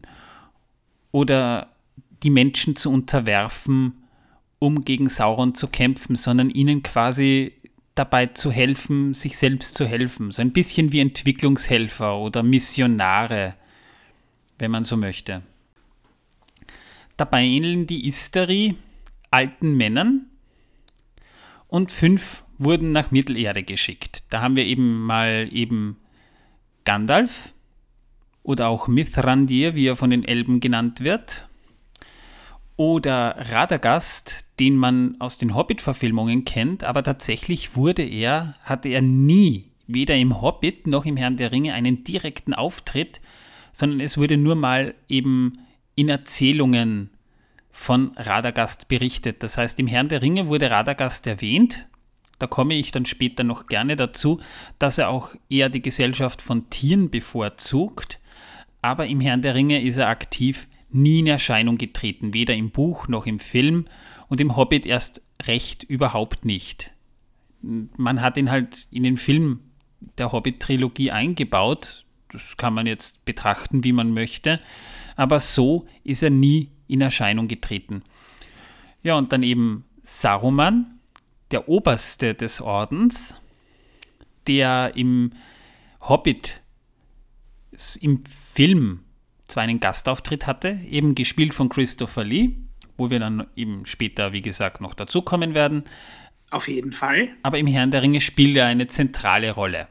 oder 1.12 1.76
die 2.24 2.30
Menschen 2.30 2.76
zu 2.76 2.92
unterwerfen, 2.92 4.04
um 4.60 4.86
gegen 4.86 5.10
Sauron 5.10 5.54
zu 5.54 5.68
kämpfen, 5.68 6.16
sondern 6.16 6.50
ihnen 6.50 6.82
quasi 6.82 7.54
dabei 7.94 8.28
zu 8.28 8.52
helfen, 8.52 9.14
sich 9.14 9.38
selbst 9.38 9.76
zu 9.76 9.86
helfen. 9.86 10.32
So 10.32 10.42
ein 10.42 10.54
bisschen 10.54 10.92
wie 10.92 11.00
Entwicklungshelfer 11.00 12.18
oder 12.18 12.44
Missionare, 12.44 13.56
wenn 14.58 14.72
man 14.72 14.84
so 14.84 14.98
möchte. 14.98 15.42
Dabei 17.18 17.44
ähneln 17.44 17.88
die 17.88 18.08
Istari 18.08 18.76
alten 19.32 19.76
Männern 19.76 20.28
und 21.68 21.92
fünf 21.92 22.44
wurden 22.58 22.92
nach 22.92 23.12
Mittelerde 23.12 23.64
geschickt. 23.64 24.24
Da 24.30 24.42
haben 24.42 24.56
wir 24.56 24.66
eben 24.66 25.04
mal 25.04 25.50
eben 25.52 25.98
Gandalf 26.86 27.54
oder 28.44 28.70
auch 28.70 28.88
Mithrandir, 28.88 29.76
wie 29.76 29.88
er 29.88 29.96
von 29.96 30.10
den 30.10 30.24
Elben 30.24 30.60
genannt 30.60 31.02
wird. 31.02 31.50
Oder 32.78 33.36
Radagast, 33.52 34.46
den 34.60 34.76
man 34.76 35.16
aus 35.20 35.40
den 35.40 35.56
Hobbit-Verfilmungen 35.56 36.46
kennt, 36.46 36.84
aber 36.84 37.04
tatsächlich 37.04 37.76
wurde 37.76 38.04
er, 38.04 38.56
hatte 38.64 38.90
er 38.90 39.02
nie, 39.02 39.72
weder 39.88 40.16
im 40.16 40.42
Hobbit 40.42 40.86
noch 40.86 41.06
im 41.06 41.18
Herrn 41.18 41.38
der 41.38 41.52
Ringe, 41.52 41.74
einen 41.74 42.04
direkten 42.04 42.54
Auftritt, 42.54 43.20
sondern 43.74 44.00
es 44.00 44.18
wurde 44.18 44.38
nur 44.38 44.56
mal 44.56 44.94
eben 45.10 45.60
in 45.98 46.10
Erzählungen 46.10 47.10
von 47.72 48.12
Radagast 48.16 48.88
berichtet. 48.88 49.44
Das 49.44 49.58
heißt, 49.58 49.80
im 49.80 49.88
Herrn 49.88 50.08
der 50.08 50.22
Ringe 50.22 50.48
wurde 50.48 50.72
Radagast 50.72 51.28
erwähnt. 51.28 51.88
Da 52.40 52.46
komme 52.46 52.76
ich 52.76 52.92
dann 52.92 53.06
später 53.06 53.44
noch 53.44 53.66
gerne 53.66 53.96
dazu, 53.96 54.40
dass 54.78 55.00
er 55.00 55.10
auch 55.10 55.36
eher 55.50 55.70
die 55.70 55.82
Gesellschaft 55.82 56.42
von 56.42 56.70
Tieren 56.70 57.10
bevorzugt. 57.10 58.20
Aber 58.82 59.08
im 59.08 59.20
Herrn 59.20 59.42
der 59.42 59.56
Ringe 59.56 59.82
ist 59.82 59.98
er 59.98 60.08
aktiv 60.08 60.68
nie 60.90 61.20
in 61.20 61.28
Erscheinung 61.28 61.78
getreten, 61.78 62.34
weder 62.34 62.54
im 62.54 62.70
Buch 62.70 63.08
noch 63.08 63.26
im 63.26 63.40
Film 63.40 63.88
und 64.28 64.40
im 64.40 64.56
Hobbit 64.56 64.86
erst 64.86 65.24
recht 65.44 65.84
überhaupt 65.84 66.46
nicht. 66.46 66.92
Man 67.62 68.22
hat 68.22 68.38
ihn 68.38 68.52
halt 68.52 68.88
in 68.92 69.04
den 69.04 69.18
Film 69.18 69.62
der 70.20 70.32
Hobbit-Trilogie 70.32 71.10
eingebaut, 71.10 72.06
das 72.32 72.56
kann 72.56 72.74
man 72.74 72.86
jetzt 72.86 73.26
betrachten, 73.26 73.84
wie 73.84 73.94
man 73.94 74.12
möchte, 74.12 74.60
aber 75.18 75.42
so 75.42 75.86
ist 76.06 76.24
er 76.24 76.30
nie 76.30 76.72
in 76.88 77.02
Erscheinung 77.02 77.50
getreten. 77.50 78.04
Ja, 79.04 79.16
und 79.16 79.34
dann 79.34 79.44
eben 79.44 79.84
Saruman, 80.04 81.00
der 81.52 81.68
Oberste 81.68 82.34
des 82.34 82.62
Ordens, 82.62 83.36
der 84.48 84.94
im 84.96 85.34
Hobbit 86.02 86.62
im 88.00 88.24
Film 88.26 89.02
zwar 89.48 89.64
einen 89.64 89.80
Gastauftritt 89.80 90.48
hatte, 90.48 90.80
eben 90.88 91.16
gespielt 91.16 91.54
von 91.54 91.70
Christopher 91.70 92.24
Lee, 92.24 92.52
wo 92.98 93.10
wir 93.10 93.20
dann 93.20 93.48
eben 93.56 93.86
später, 93.86 94.34
wie 94.34 94.42
gesagt, 94.42 94.82
noch 94.82 94.94
dazukommen 94.94 95.54
werden. 95.54 95.84
Auf 96.50 96.68
jeden 96.68 96.94
Fall. 96.94 97.30
Aber 97.44 97.58
im 97.58 97.68
Herrn 97.68 97.92
der 97.92 98.02
Ringe 98.02 98.22
spielt 98.22 98.56
er 98.56 98.68
eine 98.68 98.88
zentrale 98.88 99.52
Rolle. 99.52 99.88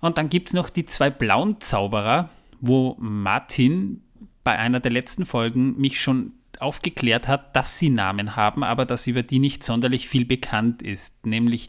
Und 0.00 0.18
dann 0.18 0.28
gibt 0.28 0.48
es 0.48 0.54
noch 0.54 0.70
die 0.70 0.84
zwei 0.84 1.10
blauen 1.10 1.60
Zauberer, 1.60 2.28
wo 2.60 2.96
Martin 2.98 4.02
bei 4.44 4.58
einer 4.58 4.80
der 4.80 4.92
letzten 4.92 5.26
Folgen 5.26 5.76
mich 5.78 6.00
schon 6.00 6.32
aufgeklärt 6.58 7.28
hat, 7.28 7.54
dass 7.54 7.78
sie 7.78 7.90
Namen 7.90 8.36
haben, 8.36 8.64
aber 8.64 8.86
dass 8.86 9.06
über 9.06 9.22
die 9.22 9.38
nicht 9.38 9.62
sonderlich 9.62 10.08
viel 10.08 10.24
bekannt 10.24 10.82
ist, 10.82 11.26
nämlich 11.26 11.68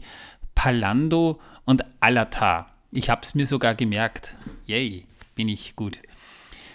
Palando 0.54 1.40
und 1.64 1.84
Alatar. 2.00 2.72
Ich 2.90 3.10
habe 3.10 3.20
es 3.22 3.34
mir 3.34 3.46
sogar 3.46 3.74
gemerkt. 3.74 4.36
Yay, 4.66 5.04
bin 5.34 5.48
ich 5.48 5.76
gut. 5.76 6.00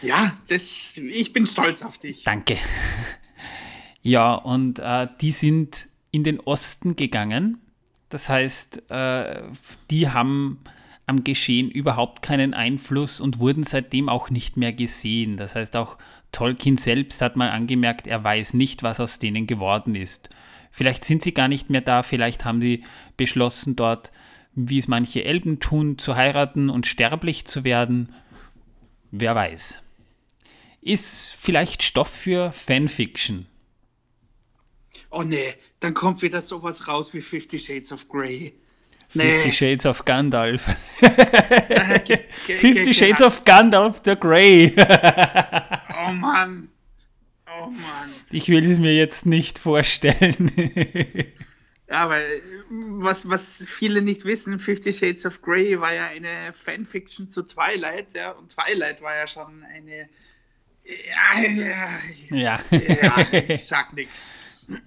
Ja, 0.01 0.33
das, 0.47 0.97
ich 0.97 1.33
bin 1.33 1.47
stolz 1.47 1.81
auf 1.81 1.97
dich. 1.97 2.23
Danke. 2.23 2.57
Ja, 4.01 4.33
und 4.33 4.79
äh, 4.79 5.07
die 5.21 5.31
sind 5.31 5.87
in 6.11 6.25
den 6.25 6.41
Osten 6.41 6.97
gegangen. 6.97 7.61
Das 8.09 8.27
heißt, 8.27 8.91
äh, 8.91 9.43
die 9.89 10.09
haben 10.09 10.59
am 11.05 11.23
Geschehen 11.23 11.69
überhaupt 11.69 12.21
keinen 12.21 12.53
Einfluss 12.53 13.19
und 13.19 13.39
wurden 13.39 13.63
seitdem 13.63 14.09
auch 14.09 14.29
nicht 14.29 14.57
mehr 14.57 14.73
gesehen. 14.73 15.37
Das 15.37 15.55
heißt, 15.55 15.75
auch 15.75 15.97
Tolkien 16.31 16.77
selbst 16.77 17.21
hat 17.21 17.35
mal 17.35 17.49
angemerkt, 17.49 18.07
er 18.07 18.23
weiß 18.23 18.53
nicht, 18.53 18.83
was 18.83 18.99
aus 18.99 19.19
denen 19.19 19.47
geworden 19.47 19.95
ist. 19.95 20.29
Vielleicht 20.71 21.03
sind 21.03 21.21
sie 21.21 21.33
gar 21.33 21.47
nicht 21.47 21.69
mehr 21.69 21.81
da, 21.81 22.03
vielleicht 22.03 22.45
haben 22.45 22.61
sie 22.61 22.83
beschlossen, 23.17 23.75
dort, 23.75 24.11
wie 24.55 24.79
es 24.79 24.87
manche 24.87 25.23
Elben 25.23 25.59
tun, 25.59 25.97
zu 25.97 26.15
heiraten 26.15 26.69
und 26.69 26.87
sterblich 26.87 27.45
zu 27.45 27.63
werden. 27.63 28.13
Wer 29.11 29.35
weiß 29.35 29.83
ist 30.83 31.35
vielleicht 31.39 31.81
Stoff 31.83 32.09
für 32.09 32.51
Fanfiction. 32.51 33.47
Oh 35.09 35.23
nee, 35.23 35.53
dann 35.79 35.93
kommt 35.93 36.21
wieder 36.21 36.41
sowas 36.41 36.87
raus 36.87 37.13
wie 37.13 37.21
Fifty 37.21 37.59
Shades 37.59 37.91
of 37.91 38.07
Grey. 38.09 38.53
Nee. 39.13 39.33
Fifty 39.33 39.51
Shades 39.51 39.85
of 39.85 40.05
Gandalf. 40.05 40.63
Fifty 42.45 42.93
Shades 42.93 43.21
of 43.21 43.43
Gandalf 43.45 44.01
the 44.03 44.15
Grey. 44.15 44.73
oh 44.77 46.11
Mann. 46.13 46.69
Oh 47.47 47.67
Mann. 47.67 48.09
Ich 48.31 48.49
will 48.49 48.69
es 48.69 48.79
mir 48.79 48.95
jetzt 48.95 49.25
nicht 49.25 49.59
vorstellen. 49.59 50.51
ja, 51.89 52.09
weil 52.09 52.25
was, 52.69 53.29
was 53.29 53.67
viele 53.69 54.01
nicht 54.01 54.25
wissen, 54.25 54.57
Fifty 54.59 54.91
Shades 54.91 55.25
of 55.25 55.41
Grey 55.41 55.79
war 55.79 55.93
ja 55.93 56.07
eine 56.07 56.51
Fanfiction 56.53 57.27
zu 57.27 57.43
Twilight, 57.43 58.15
ja, 58.15 58.31
und 58.31 58.55
Twilight 58.55 59.01
war 59.01 59.15
ja 59.15 59.27
schon 59.27 59.63
eine 59.63 60.09
ja, 60.85 61.41
ja, 61.41 61.89
ja. 62.29 62.59
ja 62.69 63.27
ich 63.47 63.65
sag 63.65 63.93
nichts. 63.93 64.29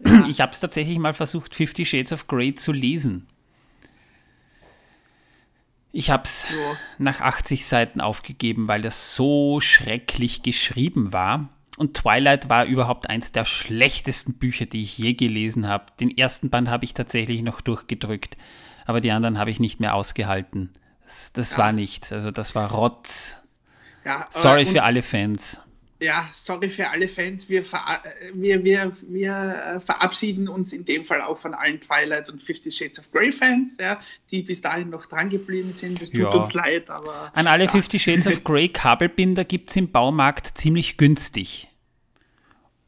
Ja. 0.04 0.26
Ich 0.28 0.40
habe 0.40 0.52
es 0.52 0.60
tatsächlich 0.60 0.98
mal 0.98 1.14
versucht, 1.14 1.54
Fifty 1.54 1.84
Shades 1.84 2.12
of 2.12 2.26
Grey 2.26 2.54
zu 2.54 2.72
lesen. 2.72 3.26
Ich 5.96 6.10
habe 6.10 6.24
es 6.24 6.42
so. 6.42 6.54
nach 6.98 7.22
80 7.22 7.64
Seiten 7.64 8.02
aufgegeben, 8.02 8.68
weil 8.68 8.82
das 8.82 9.14
so 9.14 9.60
schrecklich 9.60 10.42
geschrieben 10.42 11.14
war. 11.14 11.48
Und 11.78 11.94
Twilight 11.94 12.50
war 12.50 12.66
überhaupt 12.66 13.08
eins 13.08 13.32
der 13.32 13.46
schlechtesten 13.46 14.34
Bücher, 14.34 14.66
die 14.66 14.82
ich 14.82 14.98
je 14.98 15.14
gelesen 15.14 15.66
habe. 15.66 15.86
Den 15.98 16.14
ersten 16.14 16.50
Band 16.50 16.68
habe 16.68 16.84
ich 16.84 16.92
tatsächlich 16.92 17.40
noch 17.40 17.62
durchgedrückt, 17.62 18.36
aber 18.84 19.00
die 19.00 19.10
anderen 19.10 19.38
habe 19.38 19.50
ich 19.50 19.58
nicht 19.58 19.80
mehr 19.80 19.94
ausgehalten. 19.94 20.70
Das, 21.04 21.32
das 21.32 21.56
war 21.56 21.72
nichts, 21.72 22.12
also 22.12 22.30
das 22.30 22.54
war 22.54 22.72
Rotz. 22.72 23.36
Ja, 24.04 24.26
Sorry 24.28 24.66
für 24.66 24.82
alle 24.82 25.02
Fans 25.02 25.62
ja, 26.00 26.28
sorry 26.32 26.68
für 26.68 26.90
alle 26.90 27.08
Fans, 27.08 27.48
wir, 27.48 27.64
ver 27.64 27.80
wir, 28.34 28.62
wir, 28.64 28.92
wir 29.08 29.32
äh, 29.76 29.80
verabschieden 29.80 30.48
uns 30.48 30.72
in 30.72 30.84
dem 30.84 31.04
Fall 31.04 31.22
auch 31.22 31.38
von 31.38 31.54
allen 31.54 31.80
Twilight 31.80 32.28
und 32.28 32.42
Fifty 32.42 32.70
Shades 32.70 32.98
of 32.98 33.10
Grey 33.12 33.32
Fans, 33.32 33.78
ja, 33.80 33.98
die 34.30 34.42
bis 34.42 34.60
dahin 34.60 34.90
noch 34.90 35.06
dran 35.06 35.30
geblieben 35.30 35.72
sind. 35.72 36.02
Es 36.02 36.10
tut 36.10 36.20
ja. 36.20 36.28
uns 36.28 36.52
leid, 36.52 36.90
aber. 36.90 37.30
An 37.34 37.46
alle 37.46 37.64
ja. 37.64 37.70
Fifty 37.70 37.98
Shades 37.98 38.26
of 38.26 38.44
Grey 38.44 38.68
Kabelbinder 38.68 39.44
gibt 39.44 39.70
es 39.70 39.76
im 39.76 39.90
Baumarkt 39.90 40.58
ziemlich 40.58 40.96
günstig. 40.98 41.68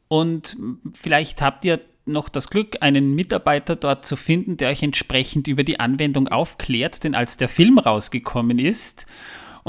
Und 0.07 0.57
vielleicht 0.93 1.41
habt 1.41 1.65
ihr 1.65 1.81
noch 2.05 2.29
das 2.29 2.49
Glück, 2.49 2.77
einen 2.81 3.13
Mitarbeiter 3.13 3.75
dort 3.75 4.05
zu 4.05 4.15
finden, 4.15 4.57
der 4.57 4.69
euch 4.69 4.83
entsprechend 4.83 5.47
über 5.47 5.63
die 5.63 5.79
Anwendung 5.79 6.27
aufklärt, 6.27 7.03
denn 7.03 7.15
als 7.15 7.37
der 7.37 7.49
Film 7.49 7.77
rausgekommen 7.77 8.59
ist 8.59 9.05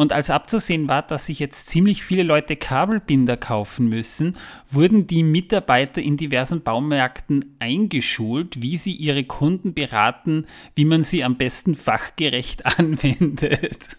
und 0.01 0.15
als 0.15 0.31
abzusehen 0.31 0.89
war, 0.89 1.03
dass 1.03 1.27
sich 1.27 1.41
jetzt 1.41 1.69
ziemlich 1.69 2.03
viele 2.03 2.23
Leute 2.23 2.57
Kabelbinder 2.57 3.37
kaufen 3.37 3.87
müssen, 3.87 4.39
wurden 4.71 5.07
die 5.07 5.23
Mitarbeiter 5.23 6.01
in 6.01 6.17
diversen 6.17 6.63
Baumärkten 6.63 7.55
eingeschult, 7.59 8.63
wie 8.63 8.79
sie 8.79 8.95
ihre 8.95 9.25
Kunden 9.25 9.75
beraten, 9.75 10.47
wie 10.75 10.87
man 10.87 11.05
sie 11.05 11.23
am 11.23 11.37
besten 11.37 11.77
fachgerecht 11.77 12.65
anwendet. 12.79 13.99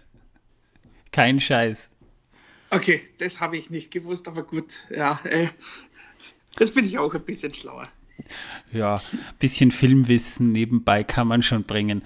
Kein 1.12 1.40
Scheiß. 1.40 1.92
Okay, 2.72 3.02
das 3.20 3.40
habe 3.40 3.58
ich 3.58 3.70
nicht 3.70 3.92
gewusst, 3.92 4.28
aber 4.28 4.42
gut, 4.42 4.88
ja, 4.90 5.20
äh, 5.26 5.50
das 6.56 6.72
bin 6.72 6.84
ich 6.84 6.98
auch 6.98 7.14
ein 7.14 7.24
bisschen 7.24 7.54
schlauer. 7.54 7.88
Ja, 8.72 8.96
ein 8.96 9.20
bisschen 9.38 9.72
Filmwissen 9.72 10.52
nebenbei 10.52 11.04
kann 11.04 11.28
man 11.28 11.44
schon 11.44 11.64
bringen. 11.64 12.02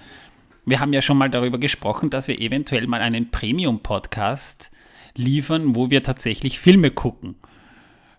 Wir 0.68 0.80
haben 0.80 0.92
ja 0.92 1.00
schon 1.00 1.16
mal 1.16 1.30
darüber 1.30 1.58
gesprochen, 1.58 2.10
dass 2.10 2.26
wir 2.26 2.40
eventuell 2.40 2.88
mal 2.88 3.00
einen 3.00 3.30
Premium-Podcast 3.30 4.72
liefern, 5.14 5.76
wo 5.76 5.90
wir 5.90 6.02
tatsächlich 6.02 6.58
Filme 6.58 6.90
gucken. 6.90 7.36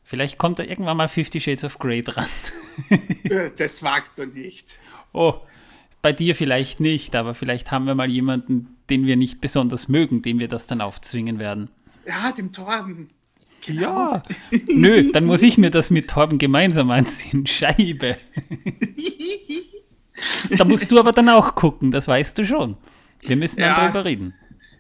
Vielleicht 0.02 0.38
kommt 0.38 0.58
da 0.58 0.64
irgendwann 0.64 0.96
mal 0.96 1.10
Fifty 1.10 1.42
Shades 1.42 1.66
of 1.66 1.78
Grey 1.78 2.02
dran. 2.02 2.26
Äh, 3.24 3.50
das 3.58 3.82
wagst 3.82 4.20
du 4.20 4.28
nicht. 4.28 4.80
Oh, 5.12 5.34
bei 6.04 6.14
dir 6.14 6.36
vielleicht 6.36 6.80
nicht, 6.80 7.16
aber 7.16 7.34
vielleicht 7.34 7.72
haben 7.72 7.86
wir 7.86 7.96
mal 7.96 8.10
jemanden, 8.10 8.78
den 8.92 9.08
wir 9.08 9.18
nicht 9.18 9.42
besonders 9.42 9.88
mögen, 9.88 10.22
dem 10.22 10.40
wir 10.40 10.48
das 10.48 10.68
dann 10.68 10.80
aufzwingen 10.80 11.40
werden. 11.40 11.72
Ja, 12.08 12.32
dem 12.32 12.54
Torben. 12.54 13.10
Genau. 13.66 14.14
Ja, 14.14 14.24
nö, 14.68 15.12
dann 15.12 15.26
muss 15.26 15.42
ich 15.42 15.58
mir 15.58 15.72
das 15.72 15.90
mit 15.90 16.08
Torben 16.08 16.38
gemeinsam 16.38 16.92
ansehen. 16.92 17.48
Scheibe. 17.48 18.18
da 20.58 20.66
musst 20.66 20.92
du 20.92 21.00
aber 21.00 21.12
dann 21.12 21.30
auch 21.30 21.56
gucken, 21.56 21.92
das 21.92 22.08
weißt 22.08 22.38
du 22.38 22.46
schon. 22.46 22.78
Wir 23.22 23.36
müssen 23.36 23.60
ja, 23.60 23.76
dann 23.76 23.88
drüber 23.88 24.06
reden. 24.06 24.36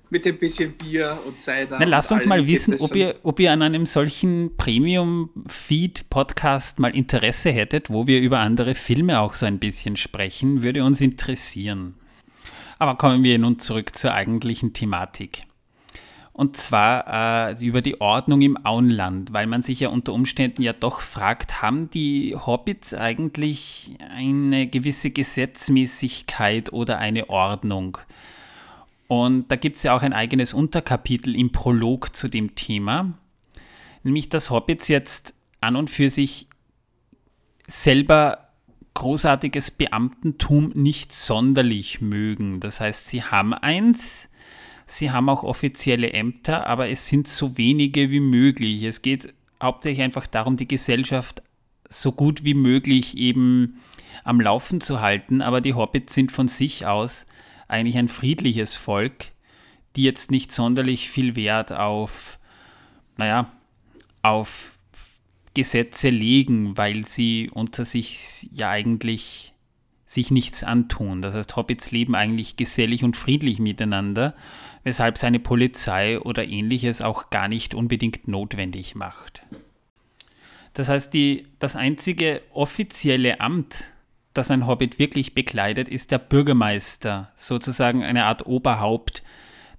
Mit 0.09 0.25
ein 0.25 0.37
bisschen 0.37 0.71
Bier 0.73 1.19
und 1.25 1.41
Cider. 1.41 1.77
Na, 1.79 1.85
lasst 1.85 2.13
uns 2.13 2.25
mal 2.25 2.47
wissen, 2.47 2.77
ob 2.79 2.95
ihr, 2.95 3.15
ob 3.23 3.41
ihr 3.41 3.51
an 3.51 3.61
einem 3.61 3.85
solchen 3.85 4.55
Premium-Feed-Podcast 4.55 6.79
mal 6.79 6.95
Interesse 6.95 7.49
hättet, 7.49 7.89
wo 7.89 8.07
wir 8.07 8.21
über 8.21 8.39
andere 8.39 8.73
Filme 8.73 9.19
auch 9.19 9.33
so 9.33 9.45
ein 9.45 9.59
bisschen 9.59 9.97
sprechen. 9.97 10.63
Würde 10.63 10.85
uns 10.85 11.01
interessieren. 11.01 11.95
Aber 12.79 12.95
kommen 12.95 13.21
wir 13.23 13.37
nun 13.37 13.59
zurück 13.59 13.93
zur 13.95 14.13
eigentlichen 14.13 14.71
Thematik. 14.73 15.46
Und 16.37 16.55
zwar 16.55 17.49
äh, 17.49 17.65
über 17.65 17.81
die 17.81 17.99
Ordnung 17.99 18.43
im 18.43 18.63
Auenland, 18.63 19.33
weil 19.33 19.47
man 19.47 19.63
sich 19.63 19.79
ja 19.79 19.89
unter 19.89 20.13
Umständen 20.13 20.61
ja 20.61 20.71
doch 20.71 21.01
fragt, 21.01 21.63
haben 21.63 21.89
die 21.89 22.35
Hobbits 22.35 22.93
eigentlich 22.93 23.95
eine 24.15 24.67
gewisse 24.67 25.09
Gesetzmäßigkeit 25.09 26.71
oder 26.71 26.99
eine 26.99 27.31
Ordnung? 27.31 27.97
Und 29.07 29.51
da 29.51 29.55
gibt 29.55 29.77
es 29.77 29.83
ja 29.83 29.97
auch 29.97 30.03
ein 30.03 30.13
eigenes 30.13 30.53
Unterkapitel 30.53 31.35
im 31.35 31.51
Prolog 31.51 32.15
zu 32.15 32.27
dem 32.27 32.53
Thema, 32.53 33.13
nämlich 34.03 34.29
dass 34.29 34.51
Hobbits 34.51 34.89
jetzt 34.89 35.33
an 35.59 35.75
und 35.75 35.89
für 35.89 36.11
sich 36.11 36.45
selber 37.65 38.49
großartiges 38.93 39.71
Beamtentum 39.71 40.71
nicht 40.75 41.13
sonderlich 41.13 41.99
mögen. 41.99 42.59
Das 42.59 42.79
heißt, 42.79 43.07
sie 43.07 43.23
haben 43.23 43.55
eins, 43.55 44.29
Sie 44.87 45.11
haben 45.11 45.27
auch 45.27 45.43
offizielle 45.43 46.13
Ämter, 46.13 46.65
aber 46.65 46.89
es 46.89 47.07
sind 47.07 47.27
so 47.27 47.57
wenige 47.57 48.09
wie 48.09 48.21
möglich. 48.21 48.83
Es 48.83 49.01
geht 49.01 49.33
hauptsächlich 49.61 50.01
einfach 50.01 50.27
darum, 50.27 50.55
die 50.55 50.67
Gesellschaft 50.67 51.43
so 51.89 52.13
gut 52.13 52.45
wie 52.45 52.53
möglich 52.53 53.17
eben 53.17 53.81
am 54.23 54.39
Laufen 54.39 54.79
zu 54.79 55.01
halten. 55.01 55.41
Aber 55.41 55.59
die 55.59 55.73
Hobbits 55.73 56.13
sind 56.13 56.31
von 56.31 56.47
sich 56.47 56.85
aus 56.85 57.25
eigentlich 57.67 57.97
ein 57.97 58.07
friedliches 58.07 58.75
Volk, 58.75 59.33
die 59.97 60.03
jetzt 60.03 60.31
nicht 60.31 60.53
sonderlich 60.53 61.09
viel 61.09 61.35
Wert 61.35 61.73
auf, 61.73 62.39
naja, 63.17 63.51
auf 64.21 64.71
Gesetze 65.53 66.09
legen, 66.09 66.77
weil 66.77 67.05
sie 67.05 67.49
unter 67.53 67.83
sich 67.83 68.47
ja 68.51 68.69
eigentlich 68.69 69.53
sich 70.07 70.31
nichts 70.31 70.63
antun. 70.63 71.21
Das 71.21 71.35
heißt, 71.35 71.55
Hobbits 71.57 71.91
leben 71.91 72.15
eigentlich 72.15 72.55
gesellig 72.55 73.03
und 73.03 73.17
friedlich 73.17 73.59
miteinander, 73.59 74.33
weshalb 74.83 75.17
seine 75.17 75.39
Polizei 75.39 76.19
oder 76.19 76.47
ähnliches 76.47 77.01
auch 77.01 77.29
gar 77.29 77.49
nicht 77.49 77.75
unbedingt 77.75 78.27
notwendig 78.27 78.95
macht. 78.95 79.41
Das 80.73 80.87
heißt, 80.87 81.13
die, 81.13 81.47
das 81.59 81.75
einzige 81.75 82.41
offizielle 82.53 83.41
Amt, 83.41 83.83
das 84.33 84.49
ein 84.49 84.65
Hobbit 84.65 84.97
wirklich 84.97 85.35
bekleidet, 85.35 85.89
ist 85.89 86.11
der 86.11 86.19
Bürgermeister, 86.19 87.31
sozusagen 87.35 88.03
eine 88.03 88.25
Art 88.25 88.45
Oberhaupt, 88.45 89.23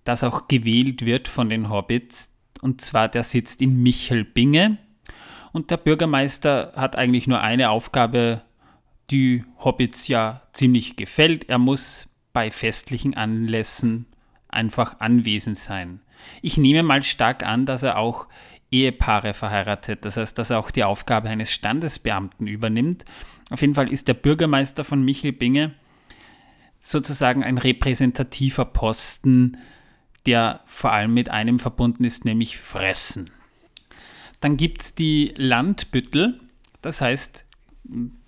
das 0.04 0.24
auch 0.24 0.46
gewählt 0.46 1.06
wird 1.06 1.26
von 1.26 1.48
den 1.48 1.70
Hobbits. 1.70 2.34
Und 2.60 2.80
zwar 2.80 3.08
der 3.08 3.24
sitzt 3.24 3.62
in 3.62 3.82
Michelbinge. 3.82 4.76
Und 5.52 5.70
der 5.70 5.76
Bürgermeister 5.78 6.72
hat 6.76 6.96
eigentlich 6.96 7.26
nur 7.26 7.40
eine 7.40 7.70
Aufgabe 7.70 8.42
die 9.10 9.44
Hobbits 9.58 10.08
ja 10.08 10.42
ziemlich 10.52 10.96
gefällt. 10.96 11.48
Er 11.48 11.58
muss 11.58 12.08
bei 12.32 12.50
festlichen 12.50 13.14
Anlässen 13.14 14.06
einfach 14.48 15.00
anwesend 15.00 15.58
sein. 15.58 16.00
Ich 16.42 16.56
nehme 16.56 16.82
mal 16.82 17.02
stark 17.02 17.44
an, 17.44 17.66
dass 17.66 17.82
er 17.82 17.98
auch 17.98 18.26
Ehepaare 18.70 19.32
verheiratet, 19.32 20.04
das 20.04 20.16
heißt, 20.16 20.36
dass 20.36 20.50
er 20.50 20.58
auch 20.58 20.70
die 20.70 20.84
Aufgabe 20.84 21.28
eines 21.28 21.50
Standesbeamten 21.52 22.46
übernimmt. 22.46 23.04
Auf 23.50 23.62
jeden 23.62 23.74
Fall 23.74 23.90
ist 23.90 24.08
der 24.08 24.14
Bürgermeister 24.14 24.84
von 24.84 25.02
Michelbinge 25.02 25.74
sozusagen 26.80 27.42
ein 27.42 27.58
repräsentativer 27.58 28.66
Posten, 28.66 29.56
der 30.26 30.60
vor 30.66 30.92
allem 30.92 31.14
mit 31.14 31.30
einem 31.30 31.58
verbunden 31.58 32.04
ist, 32.04 32.24
nämlich 32.24 32.58
Fressen. 32.58 33.30
Dann 34.40 34.56
gibt 34.56 34.82
es 34.82 34.94
die 34.94 35.32
Landbüttel, 35.36 36.38
das 36.82 37.00
heißt 37.00 37.46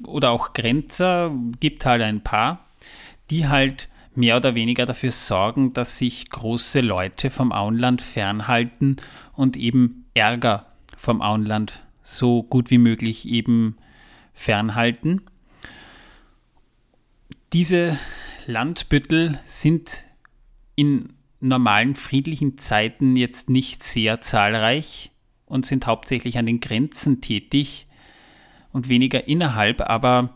oder 0.04 0.30
auch 0.30 0.52
Grenzer, 0.52 1.32
gibt 1.60 1.84
halt 1.84 2.02
ein 2.02 2.22
paar, 2.22 2.66
die 3.30 3.48
halt 3.48 3.88
mehr 4.14 4.36
oder 4.36 4.54
weniger 4.54 4.86
dafür 4.86 5.12
sorgen, 5.12 5.72
dass 5.72 5.98
sich 5.98 6.30
große 6.30 6.80
Leute 6.80 7.30
vom 7.30 7.52
Auenland 7.52 8.02
fernhalten 8.02 8.96
und 9.34 9.56
eben 9.56 10.06
Ärger 10.14 10.66
vom 10.96 11.22
Auenland 11.22 11.84
so 12.02 12.42
gut 12.42 12.70
wie 12.70 12.78
möglich 12.78 13.28
eben 13.28 13.76
fernhalten. 14.32 15.22
Diese 17.52 17.98
Landbüttel 18.46 19.38
sind 19.44 20.04
in 20.76 21.12
normalen 21.40 21.94
friedlichen 21.94 22.58
Zeiten 22.58 23.16
jetzt 23.16 23.50
nicht 23.50 23.82
sehr 23.82 24.20
zahlreich 24.20 25.10
und 25.46 25.66
sind 25.66 25.86
hauptsächlich 25.86 26.38
an 26.38 26.46
den 26.46 26.60
Grenzen 26.60 27.20
tätig, 27.20 27.86
und 28.72 28.88
weniger 28.88 29.26
innerhalb, 29.26 29.80
aber 29.80 30.30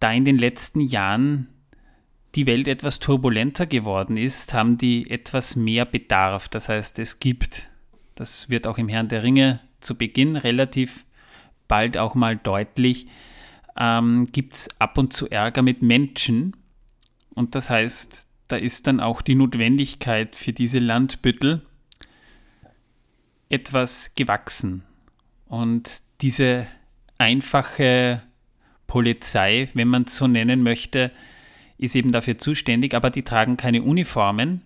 da 0.00 0.12
in 0.12 0.24
den 0.24 0.38
letzten 0.38 0.80
Jahren 0.80 1.48
die 2.34 2.46
Welt 2.46 2.68
etwas 2.68 2.98
turbulenter 2.98 3.66
geworden 3.66 4.16
ist, 4.16 4.52
haben 4.52 4.76
die 4.76 5.10
etwas 5.10 5.56
mehr 5.56 5.86
Bedarf. 5.86 6.48
Das 6.48 6.68
heißt, 6.68 6.98
es 6.98 7.18
gibt, 7.18 7.68
das 8.14 8.50
wird 8.50 8.66
auch 8.66 8.78
im 8.78 8.88
Herrn 8.88 9.08
der 9.08 9.22
Ringe 9.22 9.60
zu 9.80 9.94
Beginn 9.96 10.36
relativ 10.36 11.06
bald 11.66 11.96
auch 11.96 12.14
mal 12.14 12.36
deutlich, 12.36 13.06
ähm, 13.78 14.26
gibt 14.32 14.54
es 14.54 14.80
ab 14.80 14.98
und 14.98 15.12
zu 15.12 15.30
Ärger 15.30 15.62
mit 15.62 15.82
Menschen. 15.82 16.56
Und 17.34 17.54
das 17.54 17.70
heißt, 17.70 18.28
da 18.48 18.56
ist 18.56 18.86
dann 18.86 19.00
auch 19.00 19.22
die 19.22 19.34
Notwendigkeit 19.34 20.36
für 20.36 20.52
diese 20.52 20.78
Landbüttel 20.78 21.66
etwas 23.48 24.14
gewachsen. 24.14 24.82
Und 25.46 26.02
diese 26.20 26.66
einfache 27.18 28.22
Polizei, 28.86 29.68
wenn 29.74 29.88
man 29.88 30.04
es 30.04 30.16
so 30.16 30.26
nennen 30.26 30.62
möchte, 30.62 31.10
ist 31.78 31.94
eben 31.94 32.12
dafür 32.12 32.38
zuständig, 32.38 32.94
aber 32.94 33.10
die 33.10 33.22
tragen 33.22 33.56
keine 33.56 33.82
Uniformen. 33.82 34.62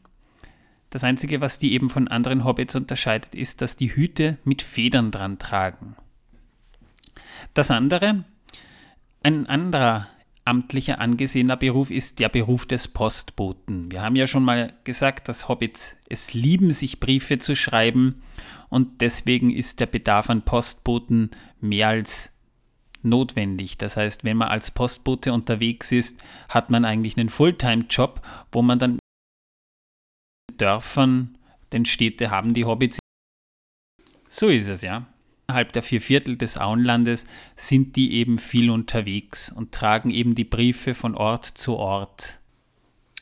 Das 0.91 1.05
Einzige, 1.05 1.41
was 1.41 1.59
die 1.59 1.73
eben 1.73 1.89
von 1.89 2.09
anderen 2.09 2.45
Hobbits 2.45 2.75
unterscheidet, 2.75 3.35
ist, 3.35 3.63
dass 3.63 3.77
die 3.77 3.95
Hüte 3.95 4.39
mit 4.45 4.63
Federn 4.63 5.11
dran 5.11 5.39
tragen. 5.39 5.97
Das 7.55 7.71
andere, 7.71 8.25
ein 9.23 9.47
anderer 9.47 10.09
amtlicher 10.45 10.99
angesehener 10.99 11.57
Beruf 11.57 11.91
ist 11.91 12.19
der 12.19 12.29
Beruf 12.29 12.67
des 12.67 12.89
Postboten. 12.89 13.93
Wir 13.93 14.03
haben 14.03 14.17
ja 14.17 14.27
schon 14.27 14.45
mal 14.45 14.73
gesagt, 14.85 15.29
dass 15.29 15.49
Hobbits 15.49 15.97
es 16.09 16.35
lieben, 16.35 16.73
sich 16.73 16.99
Briefe 16.99 17.39
zu 17.39 17.55
schreiben 17.55 18.23
und 18.69 19.01
deswegen 19.01 19.51
ist 19.51 19.81
der 19.81 19.87
Bedarf 19.87 20.29
an 20.31 20.43
Postboten 20.43 21.31
mehr 21.61 21.89
als 21.89 22.33
notwendig. 23.05 23.79
Das 23.79 23.97
heißt, 23.97 24.25
wenn 24.25 24.37
man 24.37 24.49
als 24.49 24.71
Postbote 24.71 25.33
unterwegs 25.33 25.93
ist, 25.93 26.21
hat 26.49 26.71
man 26.71 26.85
eigentlich 26.85 27.17
einen 27.17 27.29
Fulltime-Job, 27.29 28.21
wo 28.53 28.63
man 28.63 28.79
dann 28.79 28.99
Dörfern, 30.57 31.39
den 31.73 31.85
Städte 31.85 32.31
haben 32.31 32.55
die 32.55 32.65
Hobbits. 32.65 32.99
So 34.29 34.49
ist 34.49 34.69
es 34.69 34.83
ja. 34.83 35.07
Innerhalb 35.49 35.73
der 35.73 35.83
vier 35.83 36.01
Viertel 36.01 36.37
des 36.37 36.59
Auenlandes 36.59 37.27
sind 37.57 37.97
die 37.97 38.15
eben 38.15 38.39
viel 38.39 38.71
unterwegs 38.71 39.51
und 39.51 39.73
tragen 39.73 40.11
eben 40.11 40.37
die 40.37 40.45
Briefe 40.45 40.95
von 40.95 41.17
Ort 41.17 41.47
zu 41.47 41.77
Ort. 41.77 42.39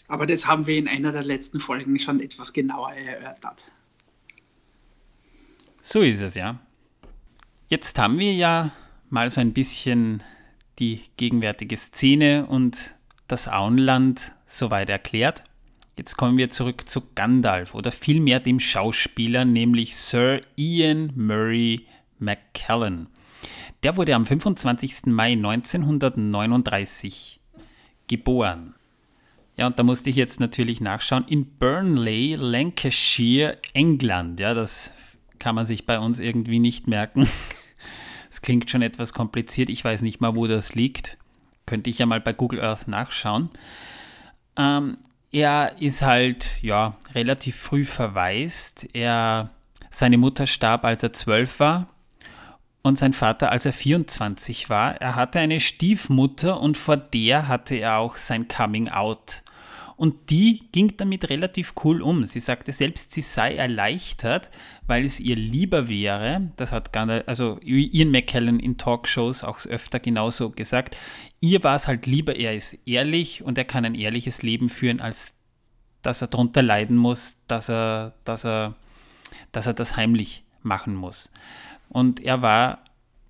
Aber 0.08 0.26
das 0.26 0.46
haben 0.46 0.66
wir 0.66 0.76
in 0.76 0.88
einer 0.88 1.12
der 1.12 1.22
letzten 1.22 1.60
Folgen 1.60 1.98
schon 1.98 2.20
etwas 2.20 2.52
genauer 2.52 2.92
erörtert. 2.92 3.70
So 5.82 6.02
ist 6.02 6.20
es 6.20 6.34
ja. 6.34 6.58
Jetzt 7.68 7.98
haben 7.98 8.18
wir 8.18 8.34
ja 8.34 8.72
mal 9.10 9.30
so 9.30 9.40
ein 9.40 9.52
bisschen 9.52 10.22
die 10.78 11.00
gegenwärtige 11.16 11.76
Szene 11.76 12.46
und 12.46 12.94
das 13.26 13.48
Auenland 13.48 14.32
soweit 14.46 14.90
erklärt. 14.90 15.42
Jetzt 15.96 16.16
kommen 16.16 16.38
wir 16.38 16.48
zurück 16.48 16.88
zu 16.88 17.02
Gandalf 17.14 17.74
oder 17.74 17.90
vielmehr 17.90 18.38
dem 18.40 18.60
Schauspieler, 18.60 19.44
nämlich 19.44 19.96
Sir 19.96 20.40
Ian 20.56 21.12
Murray 21.16 21.86
McKellen. 22.18 23.08
Der 23.82 23.96
wurde 23.96 24.14
am 24.14 24.24
25. 24.24 25.06
Mai 25.06 25.32
1939 25.32 27.40
geboren. 28.06 28.74
Ja, 29.56 29.66
und 29.66 29.76
da 29.78 29.82
musste 29.82 30.10
ich 30.10 30.16
jetzt 30.16 30.38
natürlich 30.38 30.80
nachschauen. 30.80 31.24
In 31.26 31.46
Burnley, 31.58 32.36
Lancashire, 32.36 33.58
England. 33.72 34.38
Ja, 34.38 34.54
das 34.54 34.94
kann 35.40 35.56
man 35.56 35.66
sich 35.66 35.84
bei 35.84 35.98
uns 35.98 36.20
irgendwie 36.20 36.60
nicht 36.60 36.86
merken. 36.86 37.28
Es 38.30 38.42
klingt 38.42 38.70
schon 38.70 38.82
etwas 38.82 39.12
kompliziert. 39.12 39.68
Ich 39.68 39.84
weiß 39.84 40.02
nicht 40.02 40.20
mal, 40.20 40.34
wo 40.34 40.46
das 40.46 40.74
liegt. 40.74 41.16
Könnte 41.66 41.90
ich 41.90 41.98
ja 41.98 42.06
mal 42.06 42.20
bei 42.20 42.32
Google 42.32 42.60
Earth 42.60 42.88
nachschauen. 42.88 43.50
Ähm, 44.56 44.96
er 45.30 45.76
ist 45.80 46.02
halt 46.02 46.58
ja 46.62 46.96
relativ 47.14 47.56
früh 47.56 47.84
verwaist. 47.84 48.88
Er, 48.94 49.50
seine 49.90 50.18
Mutter 50.18 50.46
starb, 50.46 50.84
als 50.84 51.02
er 51.02 51.12
zwölf 51.12 51.60
war 51.60 51.88
und 52.82 52.98
sein 52.98 53.12
Vater, 53.12 53.50
als 53.52 53.66
er 53.66 53.72
24 53.72 54.70
war. 54.70 55.00
Er 55.00 55.14
hatte 55.14 55.38
eine 55.38 55.60
Stiefmutter 55.60 56.60
und 56.60 56.76
vor 56.76 56.96
der 56.96 57.48
hatte 57.48 57.76
er 57.76 57.98
auch 57.98 58.16
sein 58.16 58.48
Coming 58.48 58.88
Out. 58.88 59.42
Und 59.98 60.30
die 60.30 60.62
ging 60.70 60.96
damit 60.96 61.28
relativ 61.28 61.74
cool 61.82 62.02
um. 62.02 62.24
Sie 62.24 62.38
sagte 62.38 62.70
selbst, 62.70 63.10
sie 63.10 63.20
sei 63.20 63.56
erleichtert, 63.56 64.48
weil 64.86 65.04
es 65.04 65.18
ihr 65.18 65.34
lieber 65.34 65.88
wäre. 65.88 66.52
Das 66.56 66.70
hat 66.70 66.92
gar 66.92 67.08
also 67.26 67.58
Ian 67.62 68.12
McKellen 68.12 68.60
in 68.60 68.78
Talkshows 68.78 69.42
auch 69.42 69.66
öfter 69.66 69.98
genauso 69.98 70.50
gesagt. 70.50 70.96
Ihr 71.40 71.64
war 71.64 71.74
es 71.74 71.88
halt 71.88 72.06
lieber, 72.06 72.36
er 72.36 72.54
ist 72.54 72.86
ehrlich 72.86 73.42
und 73.42 73.58
er 73.58 73.64
kann 73.64 73.84
ein 73.84 73.96
ehrliches 73.96 74.42
Leben 74.42 74.68
führen, 74.68 75.00
als 75.00 75.34
dass 76.02 76.22
er 76.22 76.28
darunter 76.28 76.62
leiden 76.62 76.96
muss, 76.96 77.42
dass 77.48 77.68
er, 77.68 78.14
dass 78.22 78.44
er, 78.44 78.76
dass 79.50 79.66
er 79.66 79.74
das 79.74 79.96
heimlich 79.96 80.44
machen 80.62 80.94
muss. 80.94 81.32
Und 81.88 82.20
er 82.20 82.40
war 82.40 82.84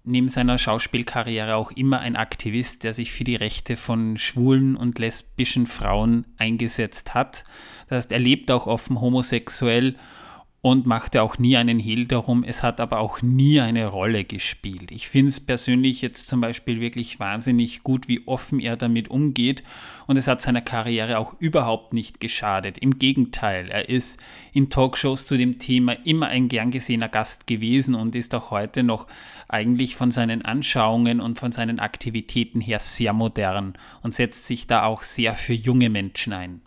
neben 0.08 0.28
seiner 0.28 0.58
Schauspielkarriere 0.58 1.56
auch 1.56 1.70
immer 1.70 2.00
ein 2.00 2.16
Aktivist, 2.16 2.84
der 2.84 2.94
sich 2.94 3.12
für 3.12 3.24
die 3.24 3.36
Rechte 3.36 3.76
von 3.76 4.16
schwulen 4.16 4.76
und 4.76 4.98
lesbischen 4.98 5.66
Frauen 5.66 6.24
eingesetzt 6.38 7.14
hat. 7.14 7.44
Das 7.88 7.96
heißt, 7.96 8.12
er 8.12 8.18
lebt 8.18 8.50
auch 8.50 8.66
offen 8.66 9.00
homosexuell 9.00 9.96
und 10.60 10.86
machte 10.86 11.22
auch 11.22 11.38
nie 11.38 11.56
einen 11.56 11.78
Hehl 11.78 12.06
darum. 12.06 12.42
Es 12.42 12.64
hat 12.64 12.80
aber 12.80 12.98
auch 12.98 13.22
nie 13.22 13.60
eine 13.60 13.86
Rolle 13.86 14.24
gespielt. 14.24 14.90
Ich 14.90 15.08
finde 15.08 15.28
es 15.28 15.40
persönlich 15.40 16.02
jetzt 16.02 16.26
zum 16.26 16.40
Beispiel 16.40 16.80
wirklich 16.80 17.20
wahnsinnig 17.20 17.84
gut, 17.84 18.08
wie 18.08 18.26
offen 18.26 18.58
er 18.58 18.76
damit 18.76 19.08
umgeht 19.08 19.62
und 20.08 20.16
es 20.16 20.26
hat 20.26 20.40
seiner 20.40 20.60
Karriere 20.60 21.18
auch 21.18 21.34
überhaupt 21.38 21.92
nicht 21.92 22.18
geschadet. 22.18 22.78
Im 22.78 22.98
Gegenteil, 22.98 23.68
er 23.68 23.88
ist 23.88 24.18
in 24.52 24.68
Talkshows 24.68 25.26
zu 25.26 25.36
dem 25.36 25.60
Thema 25.60 25.92
immer 26.04 26.26
ein 26.26 26.48
gern 26.48 26.72
gesehener 26.72 27.08
Gast 27.08 27.46
gewesen 27.46 27.94
und 27.94 28.16
ist 28.16 28.34
auch 28.34 28.50
heute 28.50 28.82
noch 28.82 29.06
eigentlich 29.46 29.94
von 29.94 30.10
seinen 30.10 30.44
Anschauungen 30.44 31.20
und 31.20 31.38
von 31.38 31.52
seinen 31.52 31.78
Aktivitäten 31.78 32.60
her 32.60 32.80
sehr 32.80 33.12
modern 33.12 33.74
und 34.02 34.12
setzt 34.12 34.46
sich 34.46 34.66
da 34.66 34.84
auch 34.84 35.04
sehr 35.04 35.36
für 35.36 35.54
junge 35.54 35.88
Menschen 35.88 36.32
ein 36.32 36.62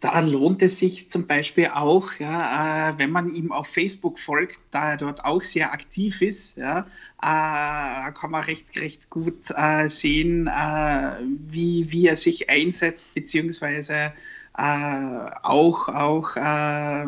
da 0.00 0.20
lohnt 0.20 0.60
es 0.62 0.78
sich 0.78 1.10
zum 1.10 1.26
Beispiel 1.26 1.68
auch, 1.74 2.12
ja, 2.18 2.90
äh, 2.90 2.98
wenn 2.98 3.10
man 3.10 3.32
ihm 3.34 3.50
auf 3.50 3.66
Facebook 3.66 4.18
folgt, 4.18 4.60
da 4.70 4.90
er 4.90 4.96
dort 4.98 5.24
auch 5.24 5.40
sehr 5.40 5.72
aktiv 5.72 6.20
ist, 6.20 6.58
ja, 6.58 6.80
äh, 7.22 8.12
kann 8.12 8.30
man 8.30 8.44
recht, 8.44 8.78
recht 8.78 9.08
gut 9.08 9.50
äh, 9.56 9.88
sehen, 9.88 10.48
äh, 10.48 11.12
wie, 11.48 11.90
wie 11.90 12.08
er 12.08 12.16
sich 12.16 12.50
einsetzt, 12.50 13.06
beziehungsweise 13.14 14.12
äh, 14.58 15.30
auch, 15.42 15.88
auch 15.88 16.36
äh, 16.36 17.06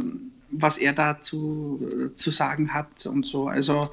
was 0.50 0.78
er 0.78 0.94
dazu 0.94 1.86
zu 2.16 2.30
sagen 2.30 2.72
hat 2.72 3.04
und 3.04 3.26
so. 3.26 3.48
Also, 3.48 3.90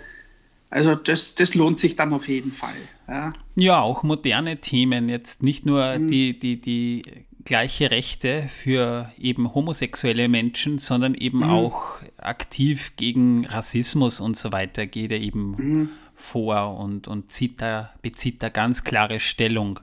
also 0.69 0.95
das, 0.95 1.35
das 1.35 1.53
lohnt 1.53 1.79
sich 1.79 1.97
dann 1.97 2.13
auf 2.13 2.29
jeden 2.29 2.53
Fall. 2.53 2.75
Ja, 3.09 3.33
ja 3.55 3.79
auch 3.81 4.03
moderne 4.03 4.61
Themen, 4.61 5.09
jetzt 5.09 5.43
nicht 5.43 5.65
nur 5.65 5.99
mhm. 5.99 6.09
die, 6.09 6.39
die, 6.39 6.61
die 6.61 7.03
gleiche 7.45 7.91
Rechte 7.91 8.49
für 8.49 9.11
eben 9.17 9.53
homosexuelle 9.53 10.27
Menschen, 10.27 10.79
sondern 10.79 11.13
eben 11.13 11.39
mhm. 11.39 11.49
auch 11.49 12.01
aktiv 12.17 12.93
gegen 12.97 13.45
Rassismus 13.45 14.19
und 14.19 14.35
so 14.35 14.51
weiter 14.51 14.87
geht 14.87 15.11
er 15.11 15.19
eben 15.19 15.51
mhm. 15.51 15.89
vor 16.15 16.77
und, 16.77 17.07
und 17.07 17.31
zieht 17.31 17.61
da, 17.61 17.93
bezieht 18.01 18.41
da 18.41 18.49
ganz 18.49 18.83
klare 18.83 19.19
Stellung. 19.19 19.79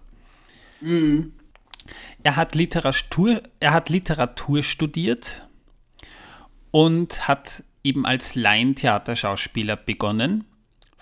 Mhm. 0.80 1.32
Er, 2.24 2.36
hat 2.36 2.54
Literatur, 2.54 3.42
er 3.60 3.72
hat 3.72 3.88
Literatur 3.88 4.62
studiert 4.64 5.46
und 6.72 7.28
hat 7.28 7.62
eben 7.84 8.06
als 8.06 8.34
Laientheaterschauspieler 8.34 9.76
begonnen 9.76 10.44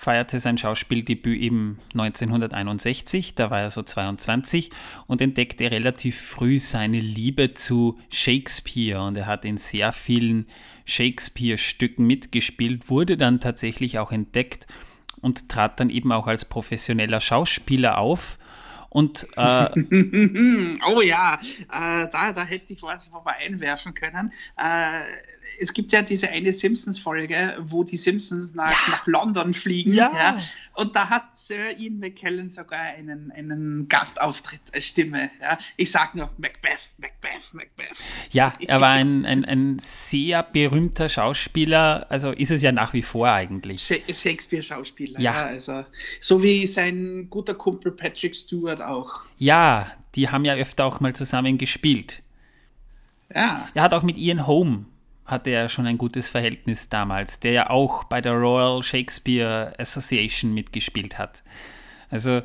feierte 0.00 0.40
sein 0.40 0.56
Schauspieldebüt 0.56 1.38
eben 1.38 1.78
1961, 1.92 3.34
da 3.34 3.50
war 3.50 3.60
er 3.60 3.70
so 3.70 3.82
22 3.82 4.70
und 5.06 5.20
entdeckte 5.20 5.70
relativ 5.70 6.18
früh 6.18 6.58
seine 6.58 7.00
Liebe 7.00 7.52
zu 7.52 7.98
Shakespeare 8.08 9.02
und 9.02 9.16
er 9.16 9.26
hat 9.26 9.44
in 9.44 9.58
sehr 9.58 9.92
vielen 9.92 10.46
Shakespeare-Stücken 10.86 12.06
mitgespielt, 12.06 12.88
wurde 12.88 13.18
dann 13.18 13.40
tatsächlich 13.40 13.98
auch 13.98 14.10
entdeckt 14.10 14.66
und 15.20 15.50
trat 15.50 15.78
dann 15.80 15.90
eben 15.90 16.12
auch 16.12 16.26
als 16.26 16.46
professioneller 16.46 17.20
Schauspieler 17.20 17.98
auf. 17.98 18.38
Und 18.88 19.26
äh, 19.36 19.68
oh 20.88 21.02
ja, 21.02 21.38
äh, 21.70 22.08
da, 22.10 22.32
da 22.32 22.44
hätte 22.44 22.72
ich 22.72 22.82
was 22.82 23.04
vorbei 23.04 23.34
einwerfen 23.38 23.92
können. 23.92 24.32
Äh, 24.56 25.02
es 25.58 25.72
gibt 25.72 25.92
ja 25.92 26.02
diese 26.02 26.28
eine 26.28 26.52
Simpsons-Folge, 26.52 27.56
wo 27.60 27.84
die 27.84 27.96
Simpsons 27.96 28.54
nach, 28.54 28.70
ja. 28.70 28.92
nach 28.92 29.06
London 29.06 29.54
fliegen. 29.54 29.94
Ja. 29.94 30.12
ja. 30.14 30.36
Und 30.74 30.96
da 30.96 31.10
hat 31.10 31.36
Sir 31.36 31.78
Ian 31.78 31.98
McKellen 31.98 32.50
sogar 32.50 32.80
einen, 32.80 33.30
einen 33.32 33.88
Gastauftritt 33.88 34.60
als 34.72 34.86
Stimme. 34.86 35.30
Ja. 35.40 35.58
Ich 35.76 35.90
sag 35.90 36.14
nur 36.14 36.30
Macbeth, 36.38 36.90
Macbeth, 36.98 37.52
Macbeth. 37.52 37.96
Ja, 38.30 38.54
er 38.66 38.80
war 38.80 38.90
ein, 38.90 39.26
ein, 39.26 39.44
ein 39.44 39.78
sehr 39.80 40.42
berühmter 40.42 41.08
Schauspieler. 41.08 42.06
Also 42.08 42.30
ist 42.30 42.50
es 42.50 42.62
ja 42.62 42.72
nach 42.72 42.92
wie 42.92 43.02
vor 43.02 43.28
eigentlich. 43.30 43.82
Shakespeare-Schauspieler. 43.82 45.20
Ja. 45.20 45.32
ja. 45.32 45.44
Also, 45.46 45.84
so 46.20 46.42
wie 46.42 46.66
sein 46.66 47.28
guter 47.28 47.54
Kumpel 47.54 47.92
Patrick 47.92 48.34
Stewart 48.34 48.80
auch. 48.80 49.22
Ja, 49.38 49.90
die 50.14 50.28
haben 50.28 50.44
ja 50.44 50.54
öfter 50.54 50.86
auch 50.86 51.00
mal 51.00 51.14
zusammen 51.14 51.58
gespielt. 51.58 52.22
Ja. 53.34 53.68
Er 53.74 53.82
hat 53.82 53.94
auch 53.94 54.02
mit 54.02 54.16
Ian 54.16 54.46
Holm 54.46 54.86
hatte 55.24 55.50
er 55.50 55.68
schon 55.68 55.86
ein 55.86 55.98
gutes 55.98 56.30
Verhältnis 56.30 56.88
damals, 56.88 57.40
der 57.40 57.52
ja 57.52 57.70
auch 57.70 58.04
bei 58.04 58.20
der 58.20 58.32
Royal 58.32 58.82
Shakespeare 58.82 59.72
Association 59.78 60.52
mitgespielt 60.52 61.18
hat. 61.18 61.44
Also 62.10 62.42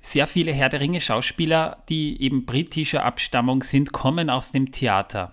sehr 0.00 0.26
viele 0.26 0.52
Herr 0.52 0.68
der 0.68 0.80
Ringe 0.80 1.00
Schauspieler, 1.00 1.82
die 1.88 2.20
eben 2.20 2.44
britischer 2.44 3.04
Abstammung 3.04 3.62
sind, 3.62 3.92
kommen 3.92 4.28
aus 4.28 4.52
dem 4.52 4.70
Theater. 4.70 5.32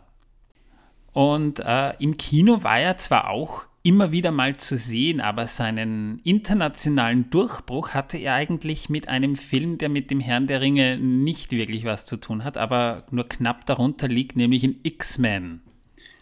Und 1.12 1.60
äh, 1.60 1.94
im 2.00 2.16
Kino 2.18 2.64
war 2.64 2.80
er 2.80 2.98
zwar 2.98 3.30
auch 3.30 3.66
immer 3.84 4.12
wieder 4.12 4.32
mal 4.32 4.56
zu 4.56 4.78
sehen, 4.78 5.20
aber 5.22 5.48
seinen 5.48 6.20
internationalen 6.24 7.30
Durchbruch 7.32 7.90
hatte 7.90 8.18
er 8.18 8.36
eigentlich 8.36 8.90
mit 8.90 9.08
einem 9.08 9.36
Film, 9.36 9.78
der 9.78 9.90
mit 9.90 10.12
dem 10.12 10.20
Herrn 10.20 10.48
der 10.48 10.62
Ringe 10.62 10.98
nicht 10.98 11.52
wirklich 11.52 11.84
was 11.84 12.06
zu 12.06 12.18
tun 12.18 12.44
hat, 12.44 12.58
aber 12.58 13.06
nur 13.12 13.28
knapp 13.28 13.66
darunter 13.66 14.08
liegt, 14.08 14.36
nämlich 14.36 14.64
in 14.64 14.80
X-Men. 14.84 15.62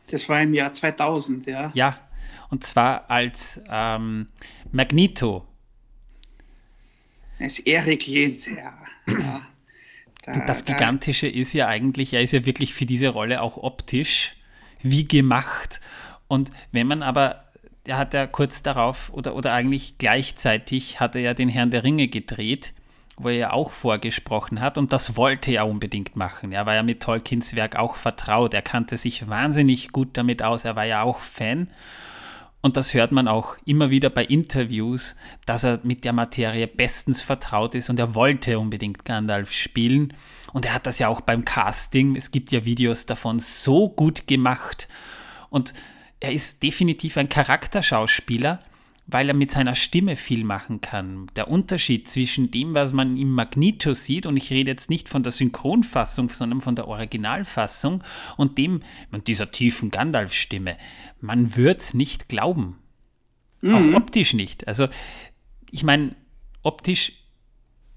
Das 0.10 0.28
war 0.28 0.42
im 0.42 0.54
Jahr 0.54 0.74
2000, 0.74 1.46
ja. 1.46 1.72
Ja, 1.74 1.98
und 2.50 2.64
zwar 2.64 3.10
als 3.10 3.62
ähm, 3.70 4.28
Magneto. 4.72 5.46
Als 7.40 7.60
Eric 7.60 8.08
Jens, 8.08 8.48
ja. 8.48 8.74
ja. 9.08 9.42
Da, 10.24 10.46
das 10.46 10.66
Gigantische 10.66 11.32
da. 11.32 11.38
ist 11.38 11.54
ja 11.54 11.68
eigentlich, 11.68 12.14
er 12.14 12.22
ist 12.22 12.34
ja 12.34 12.46
wirklich 12.46 12.74
für 12.74 12.86
diese 12.86 13.10
Rolle 13.10 13.42
auch 13.42 13.58
optisch 13.58 14.36
wie 14.82 15.08
gemacht. 15.08 15.80
Und 16.28 16.52
wenn 16.72 16.88
man 16.88 17.04
aber, 17.04 17.46
er 17.86 17.98
hat 17.98 18.14
ja 18.14 18.28
kurz 18.28 18.62
darauf 18.64 19.12
oder, 19.14 19.36
oder 19.36 19.54
eigentlich 19.54 19.98
gleichzeitig 19.98 21.00
hat 21.00 21.16
er 21.16 21.22
ja 21.22 21.34
den 21.34 21.50
Herrn 21.50 21.72
der 21.72 21.84
Ringe 21.84 22.08
gedreht 22.08 22.74
wo 23.20 23.30
er 23.30 23.36
ja 23.36 23.54
auch 23.54 23.72
vorgesprochen 23.72 24.62
hat 24.62 24.78
und 24.78 24.92
das 24.92 25.16
wollte 25.16 25.52
er 25.52 25.68
unbedingt 25.68 26.16
machen. 26.16 26.52
Er 26.52 26.66
war 26.66 26.76
ja 26.76 26.84
mit 26.84 27.02
Tolkiens 27.02 27.56
Werk 27.56 27.76
auch 27.76 27.96
vertraut, 27.96 28.54
er 28.54 28.62
kannte 28.62 28.98
sich 28.98 29.30
wahnsinnig 29.30 29.92
gut 29.92 30.18
damit 30.18 30.42
aus, 30.42 30.64
er 30.64 30.76
war 30.76 30.86
ja 30.86 31.04
auch 31.04 31.20
Fan. 31.20 31.70
Und 32.62 32.76
das 32.76 32.94
hört 32.94 33.14
man 33.14 33.28
auch 33.30 33.56
immer 33.66 33.90
wieder 33.90 34.10
bei 34.10 34.26
Interviews, 34.26 35.16
dass 35.46 35.64
er 35.64 35.80
mit 35.84 36.04
der 36.04 36.12
Materie 36.12 36.68
bestens 36.68 37.22
vertraut 37.22 37.74
ist 37.74 37.90
und 37.90 38.00
er 38.00 38.16
wollte 38.16 38.60
unbedingt 38.60 39.06
Gandalf 39.06 39.54
spielen. 39.54 40.14
Und 40.52 40.66
er 40.66 40.74
hat 40.74 40.86
das 40.86 41.00
ja 41.00 41.08
auch 41.08 41.22
beim 41.22 41.46
Casting, 41.46 42.16
es 42.16 42.32
gibt 42.32 42.52
ja 42.52 42.66
Videos 42.66 43.06
davon, 43.06 43.40
so 43.40 43.88
gut 43.88 44.28
gemacht. 44.28 44.90
Und 45.50 45.74
er 46.20 46.34
ist 46.34 46.62
definitiv 46.62 47.16
ein 47.18 47.30
Charakterschauspieler, 47.30 48.60
weil 49.12 49.28
er 49.28 49.36
mit 49.36 49.50
seiner 49.50 49.76
Stimme 49.76 50.16
viel 50.16 50.44
machen 50.44 50.82
kann. 50.82 51.28
Der 51.36 51.48
Unterschied 51.48 52.08
zwischen 52.08 52.52
dem, 52.52 52.76
was 52.76 52.94
man 52.94 53.18
im 53.18 53.32
Magneto 53.32 53.94
sieht, 53.94 54.26
und 54.26 54.38
ich 54.38 54.52
rede 54.52 54.72
jetzt 54.72 54.90
nicht 54.90 55.10
von 55.10 55.24
der 55.24 55.32
Synchronfassung, 55.32 56.30
sondern 56.30 56.62
von 56.62 56.76
der 56.76 56.88
Originalfassung, 56.88 58.04
und 58.38 58.58
dem, 58.58 58.82
und 59.12 59.28
dieser 59.28 59.52
tiefen 59.52 59.90
Gandalf-Stimme, 59.90 60.78
man 61.22 61.56
wird 61.56 61.82
es 61.82 61.94
nicht 61.94 62.30
glauben. 62.30 62.78
Mhm. 63.62 63.76
Auch 63.76 63.98
optisch 64.02 64.34
nicht. 64.34 64.68
Also, 64.68 64.88
ich 65.72 65.84
meine, 65.84 66.16
optisch 66.62 67.14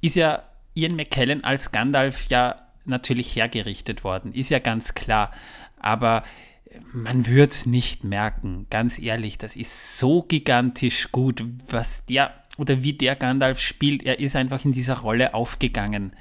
ist 0.01 0.17
ja 0.17 0.43
Ian 0.75 0.97
McKellen 0.97 1.45
als 1.45 1.73
Gandalf 1.73 2.27
ja 2.27 2.57
natürlich 2.85 3.37
hergerichtet 3.37 4.03
worden, 4.03 4.33
ist 4.33 4.51
ja 4.51 4.59
ganz 4.59 4.95
klar. 4.95 5.31
Aber 5.79 6.25
man 6.93 7.27
würde 7.27 7.51
es 7.51 7.67
nicht 7.67 8.05
merken, 8.05 8.67
ganz 8.71 8.99
ehrlich, 8.99 9.39
das 9.39 9.57
ist 9.57 9.99
so 9.99 10.23
gigantisch 10.23 11.11
gut, 11.13 11.45
was 11.69 12.07
der 12.07 12.35
oder 12.59 12.83
wie 12.83 12.93
der 12.93 13.17
Gandalf 13.17 13.59
spielt, 13.61 14.03
er 14.03 14.21
ist 14.21 14.37
einfach 14.37 14.65
in 14.65 14.73
dieser 14.73 14.99
Rolle 14.99 15.35
aufgegangen. 15.35 16.15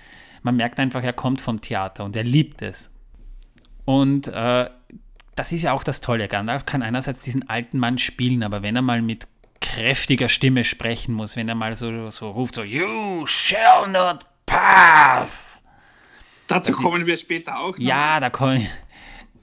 Man 0.43 0.55
merkt 0.55 0.79
einfach, 0.79 1.03
er 1.03 1.13
kommt 1.13 1.41
vom 1.41 1.61
Theater 1.61 2.05
und 2.05 2.15
er 2.15 2.23
liebt 2.23 2.61
es. 2.61 2.89
Und 3.85 4.27
äh, 4.29 4.69
das 5.35 5.51
ist 5.51 5.63
ja 5.63 5.73
auch 5.73 5.83
das 5.83 6.01
Tolle. 6.01 6.27
Gandalf 6.27 6.65
kann 6.65 6.81
einerseits 6.81 7.23
diesen 7.23 7.49
alten 7.49 7.79
Mann 7.79 7.97
spielen, 7.97 8.43
aber 8.43 8.63
wenn 8.63 8.75
er 8.75 8.81
mal 8.81 9.01
mit 9.01 9.27
kräftiger 9.59 10.29
Stimme 10.29 10.63
sprechen 10.63 11.13
muss, 11.13 11.35
wenn 11.35 11.47
er 11.47 11.55
mal 11.55 11.75
so, 11.75 12.09
so 12.09 12.31
ruft, 12.31 12.55
so, 12.55 12.63
You 12.63 13.25
shall 13.27 13.89
not 13.89 14.25
pass. 14.45 15.59
Dazu 16.47 16.73
kommen 16.73 17.01
ist, 17.01 17.07
wir 17.07 17.17
später 17.17 17.59
auch. 17.59 17.77
Noch. 17.77 17.79
Ja, 17.79 18.19
da 18.19 18.29
kommen 18.29 18.67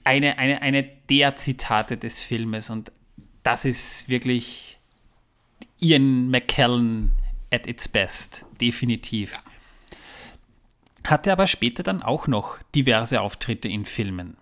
eine, 0.09 0.39
eine, 0.39 0.63
eine 0.63 0.83
der 0.83 1.35
Zitate 1.35 1.95
des 1.95 2.23
Filmes 2.23 2.71
und 2.71 2.91
das 3.43 3.63
ist 3.63 4.09
wirklich 4.09 4.79
Ian 5.79 6.31
McKellen 6.31 7.11
at 7.51 7.67
its 7.67 7.87
best, 7.87 8.43
definitiv. 8.59 9.33
Ja. 9.33 9.43
Hatte 11.03 11.31
aber 11.31 11.45
später 11.45 11.83
dann 11.83 12.01
auch 12.01 12.25
noch 12.27 12.57
diverse 12.73 13.21
Auftritte 13.21 13.67
in 13.67 13.85
Filmen. 13.85 14.35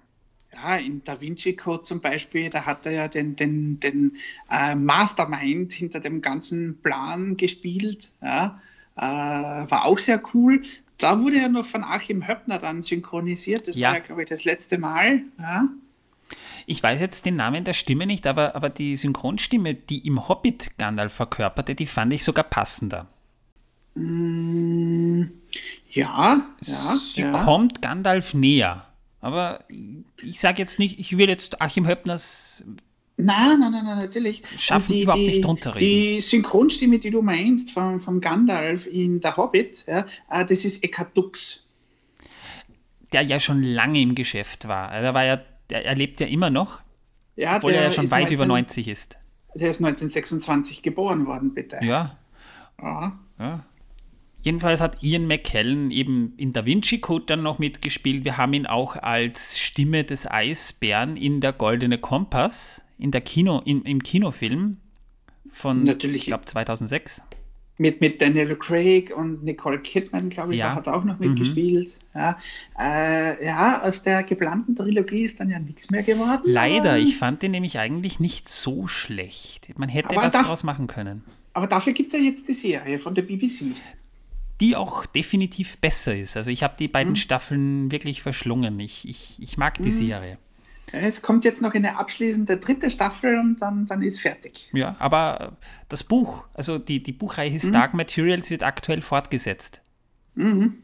Ja, 0.54 0.78
in 0.78 1.04
Da 1.04 1.20
Vinci 1.20 1.58
Code 1.58 1.82
zum 1.82 2.00
Beispiel, 2.00 2.50
da 2.50 2.66
hat 2.66 2.86
er 2.86 2.94
ja 2.94 3.08
den, 3.10 3.36
den, 3.36 3.82
den 3.82 4.16
äh, 4.50 4.74
Mastermind 4.74 5.74
hinter 5.74 6.00
dem 6.00 6.22
ganzen 6.22 6.82
Plan 6.82 7.36
gespielt. 7.36 8.14
Ja, 8.22 8.62
äh, 8.96 9.02
war 9.02 9.86
auch 9.86 10.00
sehr 10.00 10.22
cool. 10.34 10.64
Da 10.98 11.22
wurde 11.22 11.40
er 11.40 11.50
noch 11.50 11.66
von 11.66 11.84
Achim 11.84 12.28
Höppner 12.28 12.60
dann 12.60 12.82
synchronisiert. 12.82 13.68
Das 13.68 13.76
ja. 13.76 13.90
war 13.90 13.98
ja, 13.98 14.04
glaube 14.04 14.24
ich, 14.24 14.30
das 14.30 14.44
letzte 14.46 14.78
Mal. 14.78 15.22
Ja. 15.40 15.68
Ich 16.66 16.82
weiß 16.84 17.00
jetzt 17.00 17.26
den 17.26 17.36
Namen 17.36 17.64
der 17.64 17.74
Stimme 17.74 18.06
nicht, 18.06 18.28
aber, 18.28 18.56
aber 18.56 18.70
die 18.70 18.96
Synchronstimme, 18.98 19.74
die 19.74 20.06
im 20.06 20.28
Hobbit 20.28 20.78
Gandalf 20.78 21.14
verkörperte, 21.14 21.76
die 21.76 21.86
fand 21.86 22.12
ich 22.14 22.24
sogar 22.24 22.44
passender. 22.44 23.08
Mm, 23.96 25.24
ja, 25.90 26.46
ja. 26.62 26.98
Sie 27.14 27.22
ja. 27.22 27.44
kommt 27.44 27.82
Gandalf 27.82 28.34
näher. 28.34 28.86
Aber 29.22 29.64
ich 30.22 30.40
sage 30.40 30.60
jetzt 30.60 30.80
nicht, 30.80 31.00
ich 31.00 31.18
will 31.18 31.30
jetzt 31.30 31.62
Achim 31.62 31.88
Höppners. 31.88 32.64
Nein, 33.18 33.60
nein, 33.60 33.72
nein, 33.72 33.84
nein 33.84 33.98
natürlich. 33.98 34.44
Schaffen 34.58 34.94
die, 34.94 35.02
überhaupt 35.04 35.22
die, 35.22 35.28
nicht 35.28 35.44
drunter 35.44 35.72
Die 35.74 36.22
Synchronstimme, 36.22 37.00
die 37.00 37.10
du 37.10 37.24
meinst 37.24 37.72
von, 37.72 38.00
von 38.00 38.22
Gandalf 38.22 38.86
in 38.86 39.20
Der 39.20 39.36
Hobbit, 39.36 39.86
ja, 39.88 40.06
äh, 40.30 40.46
das 40.46 40.64
ist 40.66 40.84
Eckhard 40.84 41.18
Dux. 41.18 41.66
Der 43.12 43.24
ja 43.24 43.40
schon 43.40 43.64
lange 43.64 44.02
im 44.02 44.14
Geschäft 44.14 44.68
war. 44.68 44.92
Er, 44.92 45.14
war 45.14 45.26
ja, 45.26 45.40
er 45.70 45.96
lebt 45.96 46.20
ja 46.20 46.28
immer 46.28 46.52
noch. 46.52 46.82
Ja, 47.36 47.58
obwohl 47.58 47.72
er 47.72 47.84
ja 47.84 47.92
schon 47.92 48.10
weit 48.12 48.30
19, 48.30 48.36
über 48.36 48.46
90 48.46 48.88
ist. 48.88 49.18
Er 49.56 49.70
ist 49.70 49.78
1926 49.78 50.84
geboren 50.84 51.26
worden, 51.26 51.54
bitte. 51.54 51.80
Ja. 51.82 52.18
Ja. 52.80 53.20
ja. 53.40 53.66
Jedenfalls 54.48 54.80
hat 54.80 55.04
Ian 55.04 55.28
McKellen 55.28 55.92
eben 55.92 56.32
in 56.38 56.54
Da 56.54 56.66
Vinci 56.66 57.00
Code 57.00 57.26
dann 57.28 57.44
noch 57.44 57.60
mitgespielt. 57.60 58.24
Wir 58.24 58.38
haben 58.38 58.54
ihn 58.54 58.66
auch 58.66 58.96
als 58.96 59.60
Stimme 59.60 60.06
des 60.06 60.26
Eisbären 60.26 61.18
in 61.18 61.42
der 61.42 61.52
Goldene 61.52 61.98
Kompass, 61.98 62.82
in 62.98 63.12
der 63.12 63.20
Kino, 63.20 63.62
in, 63.66 63.82
im 63.82 64.02
Kinofilm 64.02 64.78
von, 65.52 65.84
Natürlich. 65.84 66.22
ich 66.22 66.26
glaube, 66.28 66.46
2006. 66.46 67.24
Mit, 67.78 68.00
mit 68.00 68.22
Daniel 68.22 68.56
Craig 68.56 69.14
und 69.14 69.44
Nicole 69.44 69.80
Kidman, 69.80 70.30
glaube 70.30 70.54
ich, 70.54 70.60
ja. 70.60 70.74
hat 70.74 70.88
auch 70.88 71.04
noch 71.04 71.20
mitgespielt. 71.20 72.00
Mhm. 72.14 72.18
Ja. 72.18 72.38
Äh, 72.80 73.46
ja, 73.46 73.82
aus 73.82 74.04
der 74.04 74.24
geplanten 74.24 74.78
Trilogie 74.78 75.26
ist 75.26 75.42
dann 75.42 75.50
ja 75.50 75.60
nichts 75.60 75.92
mehr 75.92 76.04
geworden. 76.04 76.44
Leider, 76.46 76.98
ich 76.98 77.18
fand 77.18 77.42
den 77.42 77.52
nämlich 77.52 77.80
eigentlich 77.80 78.22
nicht 78.22 78.48
so 78.48 78.88
schlecht. 78.88 79.78
Man 79.78 79.90
hätte 79.90 80.16
was 80.16 80.32
daraus 80.32 80.64
machen 80.64 80.88
können. 80.88 81.26
Aber 81.52 81.68
dafür 81.68 81.92
gibt 81.92 82.14
es 82.14 82.18
ja 82.18 82.24
jetzt 82.24 82.48
die 82.48 82.54
Serie 82.54 82.98
von 82.98 83.14
der 83.14 83.24
BBC 83.24 83.74
die 84.62 84.76
auch 84.76 85.06
definitiv 85.06 85.78
besser 85.78 86.16
ist. 86.16 86.38
Also 86.38 86.50
ich 86.50 86.64
habe 86.64 86.76
die 86.78 86.88
beiden 86.88 87.14
mhm. 87.14 87.18
Staffeln 87.18 87.92
wirklich 87.92 88.22
verschlungen. 88.22 88.80
Ich, 88.80 89.08
ich, 89.08 89.42
ich 89.42 89.58
mag 89.58 89.76
die 89.76 89.84
mhm. 89.84 89.92
Serie. 89.92 90.38
Es 90.92 91.22
kommt 91.22 91.44
jetzt 91.44 91.62
noch 91.62 91.74
eine 91.74 91.98
abschließende 91.98 92.58
dritte 92.58 92.90
Staffel 92.90 93.38
und 93.40 93.62
dann, 93.62 93.86
dann 93.86 94.02
ist 94.02 94.22
fertig. 94.22 94.70
Ja, 94.74 94.96
aber 95.00 95.58
das 95.90 96.04
Buch, 96.04 96.46
also 96.54 96.78
die, 96.78 97.04
die 97.04 97.12
Buchreihe 97.12 97.52
mhm. 97.52 97.74
Dark 97.74 97.94
Materials 97.94 98.50
wird 98.50 98.64
aktuell 98.64 99.02
fortgesetzt. 99.02 99.82
Mhm. 100.36 100.78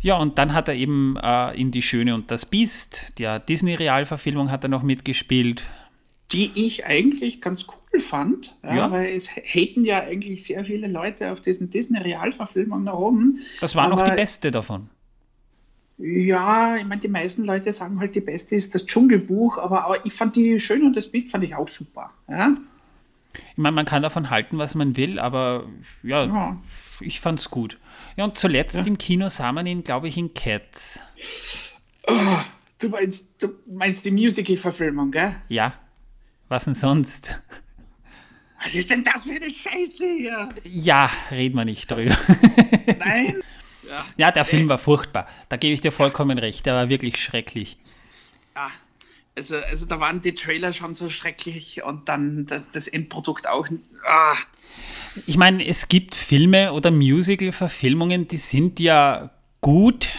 Ja, 0.00 0.16
und 0.16 0.38
dann 0.38 0.52
hat 0.52 0.68
er 0.68 0.74
eben 0.74 1.16
äh, 1.22 1.54
in 1.54 1.70
Die 1.70 1.82
Schöne 1.82 2.14
und 2.14 2.30
das 2.30 2.46
Biest, 2.46 3.18
der 3.18 3.38
Disney-Realverfilmung 3.38 4.50
hat 4.50 4.64
er 4.64 4.68
noch 4.68 4.82
mitgespielt 4.82 5.64
die 6.32 6.50
ich 6.54 6.86
eigentlich 6.86 7.40
ganz 7.40 7.66
cool 7.68 7.81
fand, 8.00 8.56
ja, 8.62 8.74
ja. 8.74 8.90
weil 8.90 9.14
es 9.14 9.28
haten 9.28 9.84
ja 9.84 10.00
eigentlich 10.00 10.44
sehr 10.44 10.64
viele 10.64 10.88
Leute 10.88 11.32
auf 11.32 11.40
diesen 11.40 11.70
Disney-Realverfilmungen 11.70 12.86
da 12.86 12.94
oben. 12.94 13.38
Das 13.60 13.74
war 13.74 13.88
noch 13.88 14.02
die 14.02 14.12
beste 14.12 14.50
davon. 14.50 14.88
Ja, 15.98 16.76
ich 16.76 16.84
meine, 16.84 17.00
die 17.00 17.08
meisten 17.08 17.44
Leute 17.44 17.72
sagen 17.72 18.00
halt, 18.00 18.14
die 18.14 18.20
beste 18.20 18.56
ist 18.56 18.74
das 18.74 18.86
Dschungelbuch, 18.86 19.58
aber, 19.58 19.84
aber 19.84 20.04
ich 20.04 20.14
fand 20.14 20.34
die 20.34 20.58
Schön 20.58 20.84
und 20.84 20.96
das 20.96 21.08
Biest 21.08 21.30
fand 21.30 21.44
ich 21.44 21.54
auch 21.54 21.68
super. 21.68 22.10
Ja? 22.28 22.56
Ich 23.34 23.58
meine, 23.58 23.74
man 23.74 23.86
kann 23.86 24.02
davon 24.02 24.30
halten, 24.30 24.58
was 24.58 24.74
man 24.74 24.96
will, 24.96 25.18
aber 25.18 25.66
ja, 26.02 26.24
ja. 26.24 26.56
ich 27.00 27.20
fand's 27.20 27.50
gut. 27.50 27.78
Ja, 28.16 28.24
und 28.24 28.36
zuletzt 28.36 28.74
ja. 28.74 28.84
im 28.84 28.98
Kino 28.98 29.28
sah 29.28 29.52
man 29.52 29.66
ihn, 29.66 29.84
glaube 29.84 30.08
ich, 30.08 30.16
in 30.16 30.34
Cats. 30.34 31.00
Oh, 32.08 32.38
du, 32.78 32.88
meinst, 32.88 33.26
du 33.40 33.48
meinst 33.66 34.04
die 34.04 34.10
Musical-Verfilmung, 34.10 35.12
gell? 35.12 35.34
Ja. 35.48 35.74
Was 36.48 36.64
denn 36.64 36.74
sonst? 36.74 37.40
Was 38.62 38.74
ist 38.74 38.90
denn 38.90 39.02
das 39.02 39.24
für 39.24 39.32
eine 39.32 39.50
Scheiße 39.50 40.06
hier? 40.16 40.48
Ja, 40.64 41.10
reden 41.30 41.56
wir 41.56 41.64
nicht 41.64 41.90
drüber. 41.90 42.16
Nein. 42.98 43.42
Ja, 43.88 44.04
ja 44.16 44.30
der 44.30 44.44
Film 44.44 44.68
war 44.68 44.78
furchtbar. 44.78 45.26
Da 45.48 45.56
gebe 45.56 45.74
ich 45.74 45.80
dir 45.80 45.92
vollkommen 45.92 46.38
recht. 46.38 46.64
Der 46.66 46.74
war 46.74 46.88
wirklich 46.88 47.22
schrecklich. 47.22 47.76
Ja, 48.54 48.70
also, 49.36 49.56
also 49.56 49.86
da 49.86 49.98
waren 49.98 50.20
die 50.20 50.34
Trailer 50.34 50.72
schon 50.72 50.94
so 50.94 51.10
schrecklich 51.10 51.82
und 51.82 52.08
dann 52.08 52.46
das, 52.46 52.70
das 52.70 52.86
Endprodukt 52.86 53.48
auch. 53.48 53.66
Ah. 54.06 54.36
Ich 55.26 55.36
meine, 55.36 55.66
es 55.66 55.88
gibt 55.88 56.14
Filme 56.14 56.72
oder 56.72 56.90
Musical-Verfilmungen, 56.90 58.28
die 58.28 58.36
sind 58.36 58.78
ja 58.78 59.30
gut, 59.60 60.10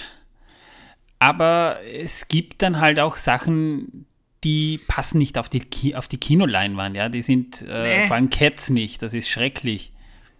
aber 1.20 1.78
es 1.92 2.28
gibt 2.28 2.62
dann 2.62 2.80
halt 2.80 3.00
auch 3.00 3.18
Sachen, 3.18 4.06
die 4.44 4.80
passen 4.88 5.18
nicht 5.18 5.38
auf 5.38 5.50
die, 5.50 5.60
Ki 5.60 5.96
auf 5.96 6.08
die 6.08 6.18
Kinoleinwand, 6.18 6.96
ja. 6.96 7.10
Die 7.10 7.22
sind 7.22 7.62
äh, 7.62 8.02
nee. 8.02 8.08
vor 8.08 8.16
allem 8.16 8.30
Cats 8.30 8.70
nicht, 8.70 9.02
das 9.02 9.14
ist 9.14 9.30
schrecklich. 9.30 9.92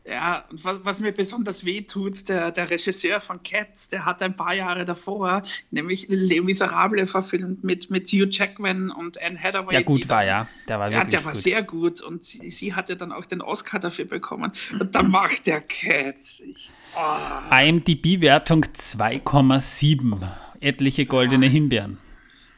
Ja, 0.06 0.44
und 0.52 0.66
was, 0.66 0.82
was 0.84 1.00
mir 1.00 1.14
besonders 1.14 1.64
weh 1.64 1.82
tut, 1.82 2.28
der, 2.28 2.52
der 2.52 2.70
Regisseur 2.70 3.22
von 3.22 3.42
Cats, 3.42 3.88
der 3.88 4.06
hat 4.06 4.22
ein 4.22 4.36
paar 4.36 4.54
Jahre 4.54 4.84
davor 4.84 5.44
nämlich 5.72 6.08
Les 6.10 6.42
Miserables 6.42 7.10
verfilmt 7.10 7.64
mit, 7.64 7.90
mit 7.90 8.10
Hugh 8.10 8.28
Jackman 8.30 8.92
und 8.92 9.22
Anne 9.22 9.42
Hathaway. 9.42 9.72
Der 9.72 9.84
gut 9.84 10.10
war, 10.10 10.26
ja. 10.26 10.48
Der 10.68 10.78
war 10.80 10.92
wirklich 10.92 11.04
Ja, 11.04 11.10
der 11.10 11.24
war 11.24 11.32
gut. 11.32 11.42
sehr 11.42 11.64
gut 11.64 12.02
und 12.02 12.26
sie, 12.26 12.52
sie 12.52 12.74
hatte 12.74 12.98
dann 12.98 13.14
auch 13.14 13.26
den 13.26 13.42
Oscar 13.42 13.80
dafür 13.80 14.04
bekommen. 14.04 14.52
Und 14.78 14.94
dann 14.94 15.10
macht 15.10 15.48
der 15.48 15.62
Cats. 15.62 16.42
Ich, 16.42 16.72
oh. 16.98 17.56
IMDb-Wertung 17.56 18.66
2,7. 18.66 20.18
Etliche 20.60 21.06
goldene 21.06 21.46
ja. 21.46 21.52
Himbeeren 21.54 21.98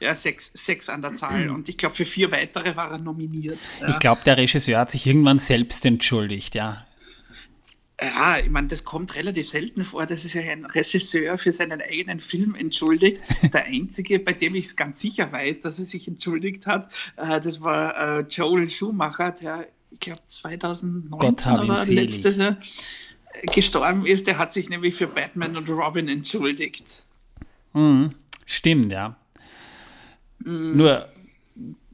ja, 0.05 0.15
sechs, 0.15 0.51
sechs 0.53 0.87
an 0.87 1.01
der 1.01 1.15
Zahl. 1.15 1.49
Und 1.49 1.67
ich 1.67 1.77
glaube, 1.77 1.95
für 1.95 2.05
vier 2.05 2.31
weitere 2.31 2.75
war 2.75 2.91
er 2.91 2.97
nominiert. 2.99 3.59
Ja. 3.81 3.89
Ich 3.89 3.99
glaube, 3.99 4.21
der 4.25 4.37
Regisseur 4.37 4.79
hat 4.79 4.91
sich 4.91 5.05
irgendwann 5.05 5.39
selbst 5.39 5.85
entschuldigt, 5.85 6.55
ja. 6.55 6.85
Ja, 7.99 8.39
ich 8.39 8.49
meine, 8.49 8.67
das 8.67 8.83
kommt 8.83 9.15
relativ 9.15 9.49
selten 9.49 9.85
vor, 9.85 10.05
dass 10.05 10.23
sich 10.23 10.37
ein 10.37 10.65
Regisseur 10.65 11.37
für 11.37 11.51
seinen 11.51 11.81
eigenen 11.81 12.19
Film 12.19 12.53
entschuldigt. 12.53 13.21
Der 13.53 13.65
einzige, 13.65 14.19
bei 14.19 14.33
dem 14.33 14.53
ich 14.55 14.65
es 14.65 14.75
ganz 14.75 14.99
sicher 14.99 15.31
weiß, 15.31 15.61
dass 15.61 15.79
er 15.79 15.85
sich 15.85 16.07
entschuldigt 16.07 16.67
hat, 16.67 16.91
äh, 17.15 17.39
das 17.39 17.61
war 17.61 18.19
äh, 18.19 18.25
Joel 18.29 18.69
Schumacher, 18.69 19.31
der, 19.31 19.67
ich 19.91 20.01
glaube, 20.01 20.21
2019 20.27 21.53
oder 21.53 21.85
letztes 21.85 22.35
Jahr 22.35 22.57
gestorben 23.53 24.05
ist. 24.05 24.27
Der 24.27 24.37
hat 24.37 24.51
sich 24.51 24.69
nämlich 24.69 24.95
für 24.95 25.07
Batman 25.07 25.55
und 25.55 25.69
Robin 25.69 26.09
entschuldigt. 26.09 27.05
Mhm, 27.73 28.13
stimmt, 28.45 28.91
ja. 28.91 29.15
Mhm. 30.45 30.77
Nur, 30.77 31.09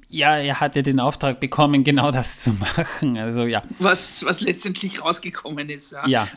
ja, 0.09 0.37
er 0.37 0.59
hatte 0.59 0.83
den 0.83 0.99
Auftrag 0.99 1.39
bekommen, 1.39 1.83
genau 1.83 2.11
das 2.11 2.39
zu 2.39 2.51
machen. 2.53 3.17
Also 3.17 3.45
ja. 3.45 3.63
Was, 3.79 4.23
was 4.25 4.41
letztendlich 4.41 5.01
rausgekommen 5.01 5.69
ist, 5.69 5.93
ja. 5.93 6.05
ja. 6.05 6.27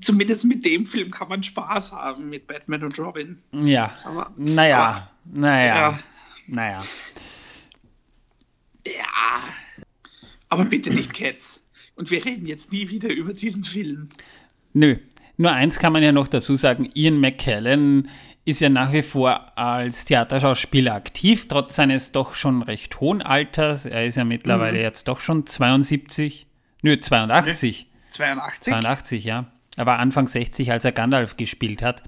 Zumindest 0.00 0.44
mit 0.44 0.64
dem 0.64 0.84
Film 0.84 1.10
kann 1.10 1.28
man 1.28 1.42
Spaß 1.42 1.92
haben 1.92 2.28
mit 2.28 2.46
Batman 2.48 2.82
und 2.82 2.98
Robin. 2.98 3.38
Ja. 3.52 3.92
Aber, 4.04 4.32
naja, 4.36 4.78
aber, 4.78 5.10
naja, 5.32 5.76
ja. 5.76 5.98
naja. 6.48 6.78
Ja. 8.84 9.44
Aber 10.48 10.64
bitte 10.64 10.90
nicht 10.90 11.14
Cats. 11.14 11.64
Und 11.96 12.10
wir 12.10 12.24
reden 12.24 12.46
jetzt 12.46 12.72
nie 12.72 12.90
wieder 12.90 13.12
über 13.12 13.32
diesen 13.32 13.64
Film. 13.64 14.08
Nö. 14.72 14.96
Nur 15.36 15.52
eins 15.52 15.78
kann 15.78 15.92
man 15.92 16.02
ja 16.02 16.12
noch 16.12 16.28
dazu 16.28 16.56
sagen: 16.56 16.90
Ian 16.94 17.20
McKellen 17.20 18.08
ist 18.44 18.60
ja 18.60 18.68
nach 18.68 18.92
wie 18.92 19.02
vor 19.02 19.56
als 19.56 20.04
Theaterschauspieler 20.04 20.94
aktiv, 20.94 21.48
trotz 21.48 21.76
seines 21.76 22.12
doch 22.12 22.34
schon 22.34 22.62
recht 22.62 23.00
hohen 23.00 23.22
Alters. 23.22 23.86
Er 23.86 24.04
ist 24.04 24.16
ja 24.16 24.24
mittlerweile 24.24 24.78
mhm. 24.78 24.84
jetzt 24.84 25.08
doch 25.08 25.20
schon 25.20 25.46
72, 25.46 26.46
nö, 26.82 26.98
82. 26.98 27.86
82. 28.10 28.72
82, 28.72 29.24
ja. 29.24 29.46
Er 29.76 29.86
war 29.86 29.98
Anfang 29.98 30.28
60, 30.28 30.70
als 30.70 30.84
er 30.84 30.92
Gandalf 30.92 31.36
gespielt 31.36 31.82
hat. 31.82 32.02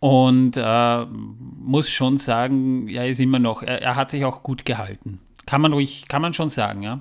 Und 0.00 0.56
äh, 0.56 1.04
muss 1.06 1.88
schon 1.88 2.16
sagen, 2.18 2.88
er 2.88 3.06
ist 3.06 3.20
immer 3.20 3.38
noch, 3.38 3.62
er, 3.62 3.80
er, 3.80 3.94
hat 3.94 4.10
sich 4.10 4.24
auch 4.24 4.42
gut 4.42 4.64
gehalten. 4.64 5.20
Kann 5.46 5.60
man 5.60 5.72
ruhig, 5.72 6.08
kann 6.08 6.20
man 6.20 6.34
schon 6.34 6.48
sagen, 6.48 6.82
ja. 6.82 7.00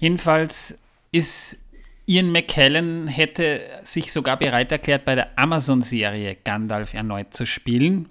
Jedenfalls 0.00 0.78
ist 1.12 1.60
Ian 2.08 2.32
McKellen 2.32 3.06
hätte 3.06 3.60
sich 3.82 4.12
sogar 4.12 4.38
bereit 4.38 4.72
erklärt, 4.72 5.04
bei 5.04 5.14
der 5.14 5.38
Amazon-Serie 5.38 6.38
Gandalf 6.42 6.94
erneut 6.94 7.34
zu 7.34 7.44
spielen. 7.44 8.08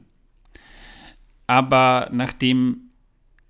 Aber 1.47 2.07
nachdem 2.11 2.91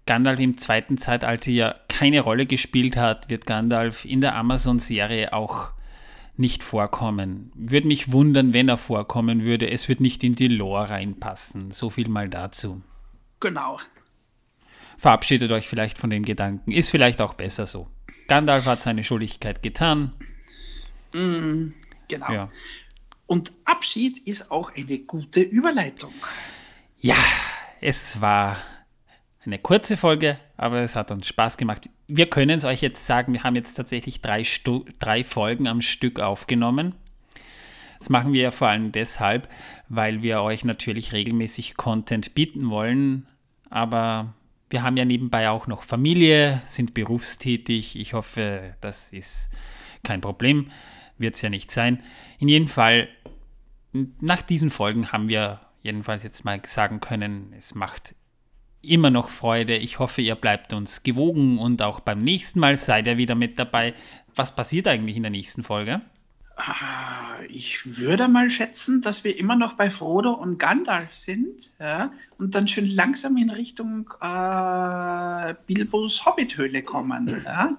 Gandalf 0.05 0.39
im 0.39 0.57
zweiten 0.57 0.97
Zeitalter 0.97 1.51
ja 1.51 1.75
keine 1.89 2.21
Rolle 2.21 2.45
gespielt 2.45 2.95
hat, 2.95 3.29
wird 3.29 3.45
Gandalf 3.45 4.05
in 4.05 4.21
der 4.21 4.37
Amazon-Serie 4.37 5.33
auch 5.33 5.71
nicht 6.37 6.63
vorkommen. 6.63 7.51
Würde 7.53 7.89
mich 7.89 8.13
wundern, 8.13 8.53
wenn 8.53 8.69
er 8.69 8.77
vorkommen 8.77 9.43
würde. 9.43 9.69
Es 9.69 9.89
wird 9.89 9.99
nicht 9.99 10.23
in 10.23 10.35
die 10.35 10.47
Lore 10.47 10.91
reinpassen. 10.91 11.71
So 11.71 11.89
viel 11.89 12.07
mal 12.07 12.29
dazu. 12.29 12.81
Genau. 13.41 13.81
Verabschiedet 14.97 15.51
euch 15.51 15.67
vielleicht 15.67 15.97
von 15.97 16.09
dem 16.09 16.23
Gedanken. 16.23 16.71
Ist 16.71 16.89
vielleicht 16.89 17.19
auch 17.19 17.33
besser 17.33 17.67
so. 17.67 17.87
Gandalf 18.29 18.65
hat 18.65 18.81
seine 18.81 19.03
Schuldigkeit 19.03 19.61
getan. 19.61 20.13
Mm, 21.17 21.73
genau. 22.07 22.31
Ja. 22.31 22.51
Und 23.25 23.51
Abschied 23.65 24.19
ist 24.19 24.51
auch 24.51 24.73
eine 24.75 24.99
gute 24.99 25.41
Überleitung. 25.41 26.13
Ja, 26.99 27.17
es 27.81 28.21
war 28.21 28.57
eine 29.45 29.57
kurze 29.57 29.97
Folge, 29.97 30.39
aber 30.55 30.81
es 30.81 30.95
hat 30.95 31.11
uns 31.11 31.27
Spaß 31.27 31.57
gemacht. 31.57 31.89
Wir 32.07 32.29
können 32.29 32.57
es 32.57 32.65
euch 32.65 32.81
jetzt 32.81 33.05
sagen, 33.05 33.33
wir 33.33 33.43
haben 33.43 33.55
jetzt 33.55 33.75
tatsächlich 33.75 34.21
drei, 34.21 34.43
Stu 34.43 34.85
drei 34.99 35.23
Folgen 35.23 35.67
am 35.67 35.81
Stück 35.81 36.19
aufgenommen. 36.19 36.95
Das 37.99 38.09
machen 38.09 38.33
wir 38.33 38.41
ja 38.41 38.51
vor 38.51 38.67
allem 38.67 38.91
deshalb, 38.91 39.49
weil 39.89 40.21
wir 40.21 40.41
euch 40.41 40.63
natürlich 40.63 41.13
regelmäßig 41.13 41.75
Content 41.75 42.35
bieten 42.35 42.69
wollen. 42.69 43.27
Aber 43.69 44.33
wir 44.69 44.83
haben 44.83 44.97
ja 44.97 45.05
nebenbei 45.05 45.49
auch 45.49 45.67
noch 45.67 45.83
Familie, 45.83 46.61
sind 46.65 46.93
berufstätig. 46.93 47.97
Ich 47.97 48.13
hoffe, 48.13 48.75
das 48.81 49.11
ist 49.11 49.49
kein 50.03 50.21
Problem. 50.21 50.71
Wird 51.17 51.35
es 51.35 51.41
ja 51.41 51.49
nicht 51.49 51.71
sein. 51.71 52.03
In 52.39 52.47
jedem 52.47 52.67
Fall, 52.67 53.09
nach 54.21 54.41
diesen 54.41 54.69
Folgen 54.69 55.11
haben 55.11 55.29
wir 55.29 55.61
jedenfalls 55.81 56.23
jetzt 56.23 56.45
mal 56.45 56.61
sagen 56.65 56.99
können, 56.99 57.53
es 57.57 57.73
macht 57.73 58.13
immer 58.81 59.09
noch 59.09 59.29
Freude. 59.29 59.75
Ich 59.75 59.99
hoffe, 59.99 60.21
ihr 60.21 60.35
bleibt 60.35 60.73
uns 60.73 61.03
gewogen 61.03 61.57
und 61.57 61.81
auch 61.81 61.99
beim 61.99 62.21
nächsten 62.21 62.59
Mal 62.59 62.77
seid 62.77 63.07
ihr 63.07 63.17
wieder 63.17 63.35
mit 63.35 63.57
dabei. 63.57 63.93
Was 64.35 64.55
passiert 64.55 64.87
eigentlich 64.87 65.17
in 65.17 65.23
der 65.23 65.31
nächsten 65.31 65.63
Folge? 65.63 66.01
Ah, 66.55 67.39
ich 67.49 67.97
würde 67.97 68.27
mal 68.27 68.49
schätzen, 68.49 69.01
dass 69.01 69.23
wir 69.23 69.37
immer 69.37 69.55
noch 69.55 69.73
bei 69.73 69.91
Frodo 69.91 70.31
und 70.31 70.57
Gandalf 70.57 71.13
sind 71.13 71.71
ja, 71.79 72.11
und 72.39 72.55
dann 72.55 72.67
schön 72.67 72.87
langsam 72.87 73.37
in 73.37 73.51
Richtung 73.51 74.09
äh, 74.21 75.53
Bilbos 75.67 76.25
Hobbithöhle 76.25 76.81
kommen. 76.81 77.43
Ja. 77.45 77.77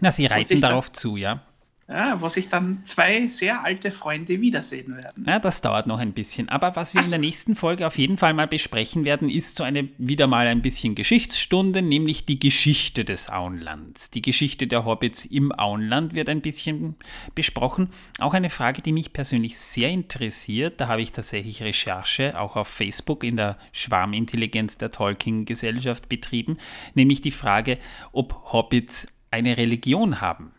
Na, 0.00 0.10
sie 0.10 0.26
reiten 0.26 0.60
darauf 0.60 0.92
zu, 0.92 1.16
ja 1.16 1.42
ja, 1.88 2.20
wo 2.20 2.28
sich 2.28 2.48
dann 2.48 2.80
zwei 2.84 3.28
sehr 3.28 3.62
alte 3.62 3.92
Freunde 3.92 4.40
wiedersehen 4.40 4.96
werden. 4.96 5.24
Ja, 5.24 5.38
das 5.38 5.60
dauert 5.60 5.86
noch 5.86 6.00
ein 6.00 6.12
bisschen. 6.12 6.48
Aber 6.48 6.74
was 6.74 6.94
wir 6.94 7.00
Ach. 7.00 7.04
in 7.04 7.10
der 7.10 7.20
nächsten 7.20 7.54
Folge 7.54 7.86
auf 7.86 7.96
jeden 7.96 8.18
Fall 8.18 8.34
mal 8.34 8.48
besprechen 8.48 9.04
werden, 9.04 9.30
ist 9.30 9.56
so 9.56 9.62
eine 9.62 9.88
wieder 9.96 10.26
mal 10.26 10.48
ein 10.48 10.62
bisschen 10.62 10.96
Geschichtsstunde, 10.96 11.82
nämlich 11.82 12.26
die 12.26 12.40
Geschichte 12.40 13.04
des 13.04 13.30
Auenlands. 13.30 14.10
Die 14.10 14.22
Geschichte 14.22 14.66
der 14.66 14.84
Hobbits 14.84 15.26
im 15.26 15.56
Auenland 15.56 16.14
wird 16.14 16.28
ein 16.28 16.40
bisschen 16.40 16.96
besprochen. 17.36 17.90
Auch 18.18 18.34
eine 18.34 18.50
Frage, 18.50 18.82
die 18.82 18.92
mich 18.92 19.12
persönlich 19.12 19.56
sehr 19.56 19.90
interessiert. 19.90 20.80
Da 20.80 20.88
habe 20.88 21.02
ich 21.02 21.12
tatsächlich 21.12 21.62
Recherche 21.62 22.40
auch 22.40 22.56
auf 22.56 22.66
Facebook 22.66 23.22
in 23.22 23.36
der 23.36 23.58
Schwarmintelligenz 23.70 24.76
der 24.76 24.90
Tolkien-Gesellschaft 24.90 26.08
betrieben, 26.08 26.56
nämlich 26.94 27.20
die 27.20 27.30
Frage, 27.30 27.78
ob 28.10 28.52
Hobbits 28.52 29.06
eine 29.30 29.56
Religion 29.56 30.20
haben. 30.20 30.55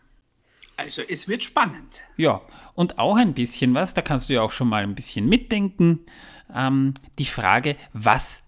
Also 0.78 1.02
es 1.02 1.26
wird 1.26 1.42
spannend. 1.42 2.02
Ja, 2.16 2.40
und 2.74 3.00
auch 3.00 3.16
ein 3.16 3.34
bisschen 3.34 3.74
was, 3.74 3.94
da 3.94 4.00
kannst 4.00 4.28
du 4.28 4.34
ja 4.34 4.42
auch 4.42 4.52
schon 4.52 4.68
mal 4.68 4.84
ein 4.84 4.94
bisschen 4.94 5.28
mitdenken. 5.28 6.06
Ähm, 6.54 6.94
die 7.18 7.24
Frage, 7.24 7.74
was, 7.92 8.44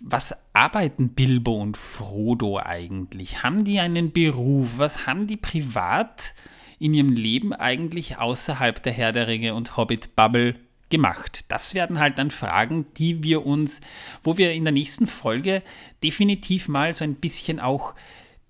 was 0.00 0.34
arbeiten 0.52 1.10
Bilbo 1.10 1.62
und 1.62 1.76
Frodo 1.76 2.58
eigentlich? 2.58 3.44
Haben 3.44 3.62
die 3.62 3.78
einen 3.78 4.10
Beruf? 4.10 4.78
Was 4.78 5.06
haben 5.06 5.28
die 5.28 5.36
privat 5.36 6.34
in 6.80 6.92
ihrem 6.92 7.12
Leben 7.12 7.52
eigentlich 7.52 8.18
außerhalb 8.18 8.82
der 8.82 8.92
Herr 8.92 9.12
der 9.12 9.28
Ringe 9.28 9.54
und 9.54 9.76
Hobbit-Bubble 9.76 10.56
gemacht? 10.90 11.44
Das 11.46 11.72
werden 11.72 12.00
halt 12.00 12.18
dann 12.18 12.32
Fragen, 12.32 12.86
die 12.96 13.22
wir 13.22 13.46
uns, 13.46 13.80
wo 14.24 14.38
wir 14.38 14.54
in 14.54 14.64
der 14.64 14.72
nächsten 14.72 15.06
Folge 15.06 15.62
definitiv 16.02 16.66
mal 16.66 16.94
so 16.94 17.04
ein 17.04 17.14
bisschen 17.14 17.60
auch 17.60 17.94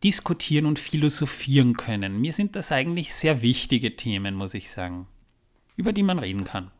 diskutieren 0.04 0.66
und 0.66 0.78
philosophieren 0.78 1.76
können. 1.76 2.20
Mir 2.20 2.32
sind 2.32 2.56
das 2.56 2.72
eigentlich 2.72 3.14
sehr 3.14 3.42
wichtige 3.42 3.96
Themen, 3.96 4.34
muss 4.34 4.54
ich 4.54 4.70
sagen, 4.70 5.06
über 5.76 5.92
die 5.92 6.02
man 6.02 6.18
reden 6.18 6.44
kann. 6.44 6.70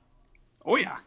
Oh 0.65 0.77
ja. 0.77 0.99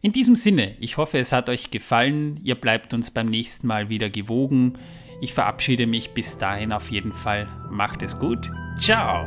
In 0.00 0.12
diesem 0.12 0.36
Sinne, 0.36 0.76
ich 0.80 0.98
hoffe, 0.98 1.18
es 1.18 1.32
hat 1.32 1.48
euch 1.48 1.70
gefallen. 1.70 2.38
Ihr 2.42 2.56
bleibt 2.56 2.92
uns 2.92 3.10
beim 3.10 3.26
nächsten 3.26 3.66
Mal 3.66 3.88
wieder 3.88 4.10
gewogen. 4.10 4.78
Ich 5.22 5.32
verabschiede 5.32 5.86
mich 5.86 6.10
bis 6.10 6.36
dahin 6.36 6.72
auf 6.72 6.90
jeden 6.90 7.12
Fall. 7.12 7.48
Macht 7.70 8.02
es 8.02 8.18
gut. 8.18 8.50
Ciao. 8.78 9.24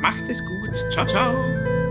Macht 0.00 0.28
es 0.28 0.40
gut. 0.40 0.92
Ciao, 0.92 1.06
ciao. 1.06 1.83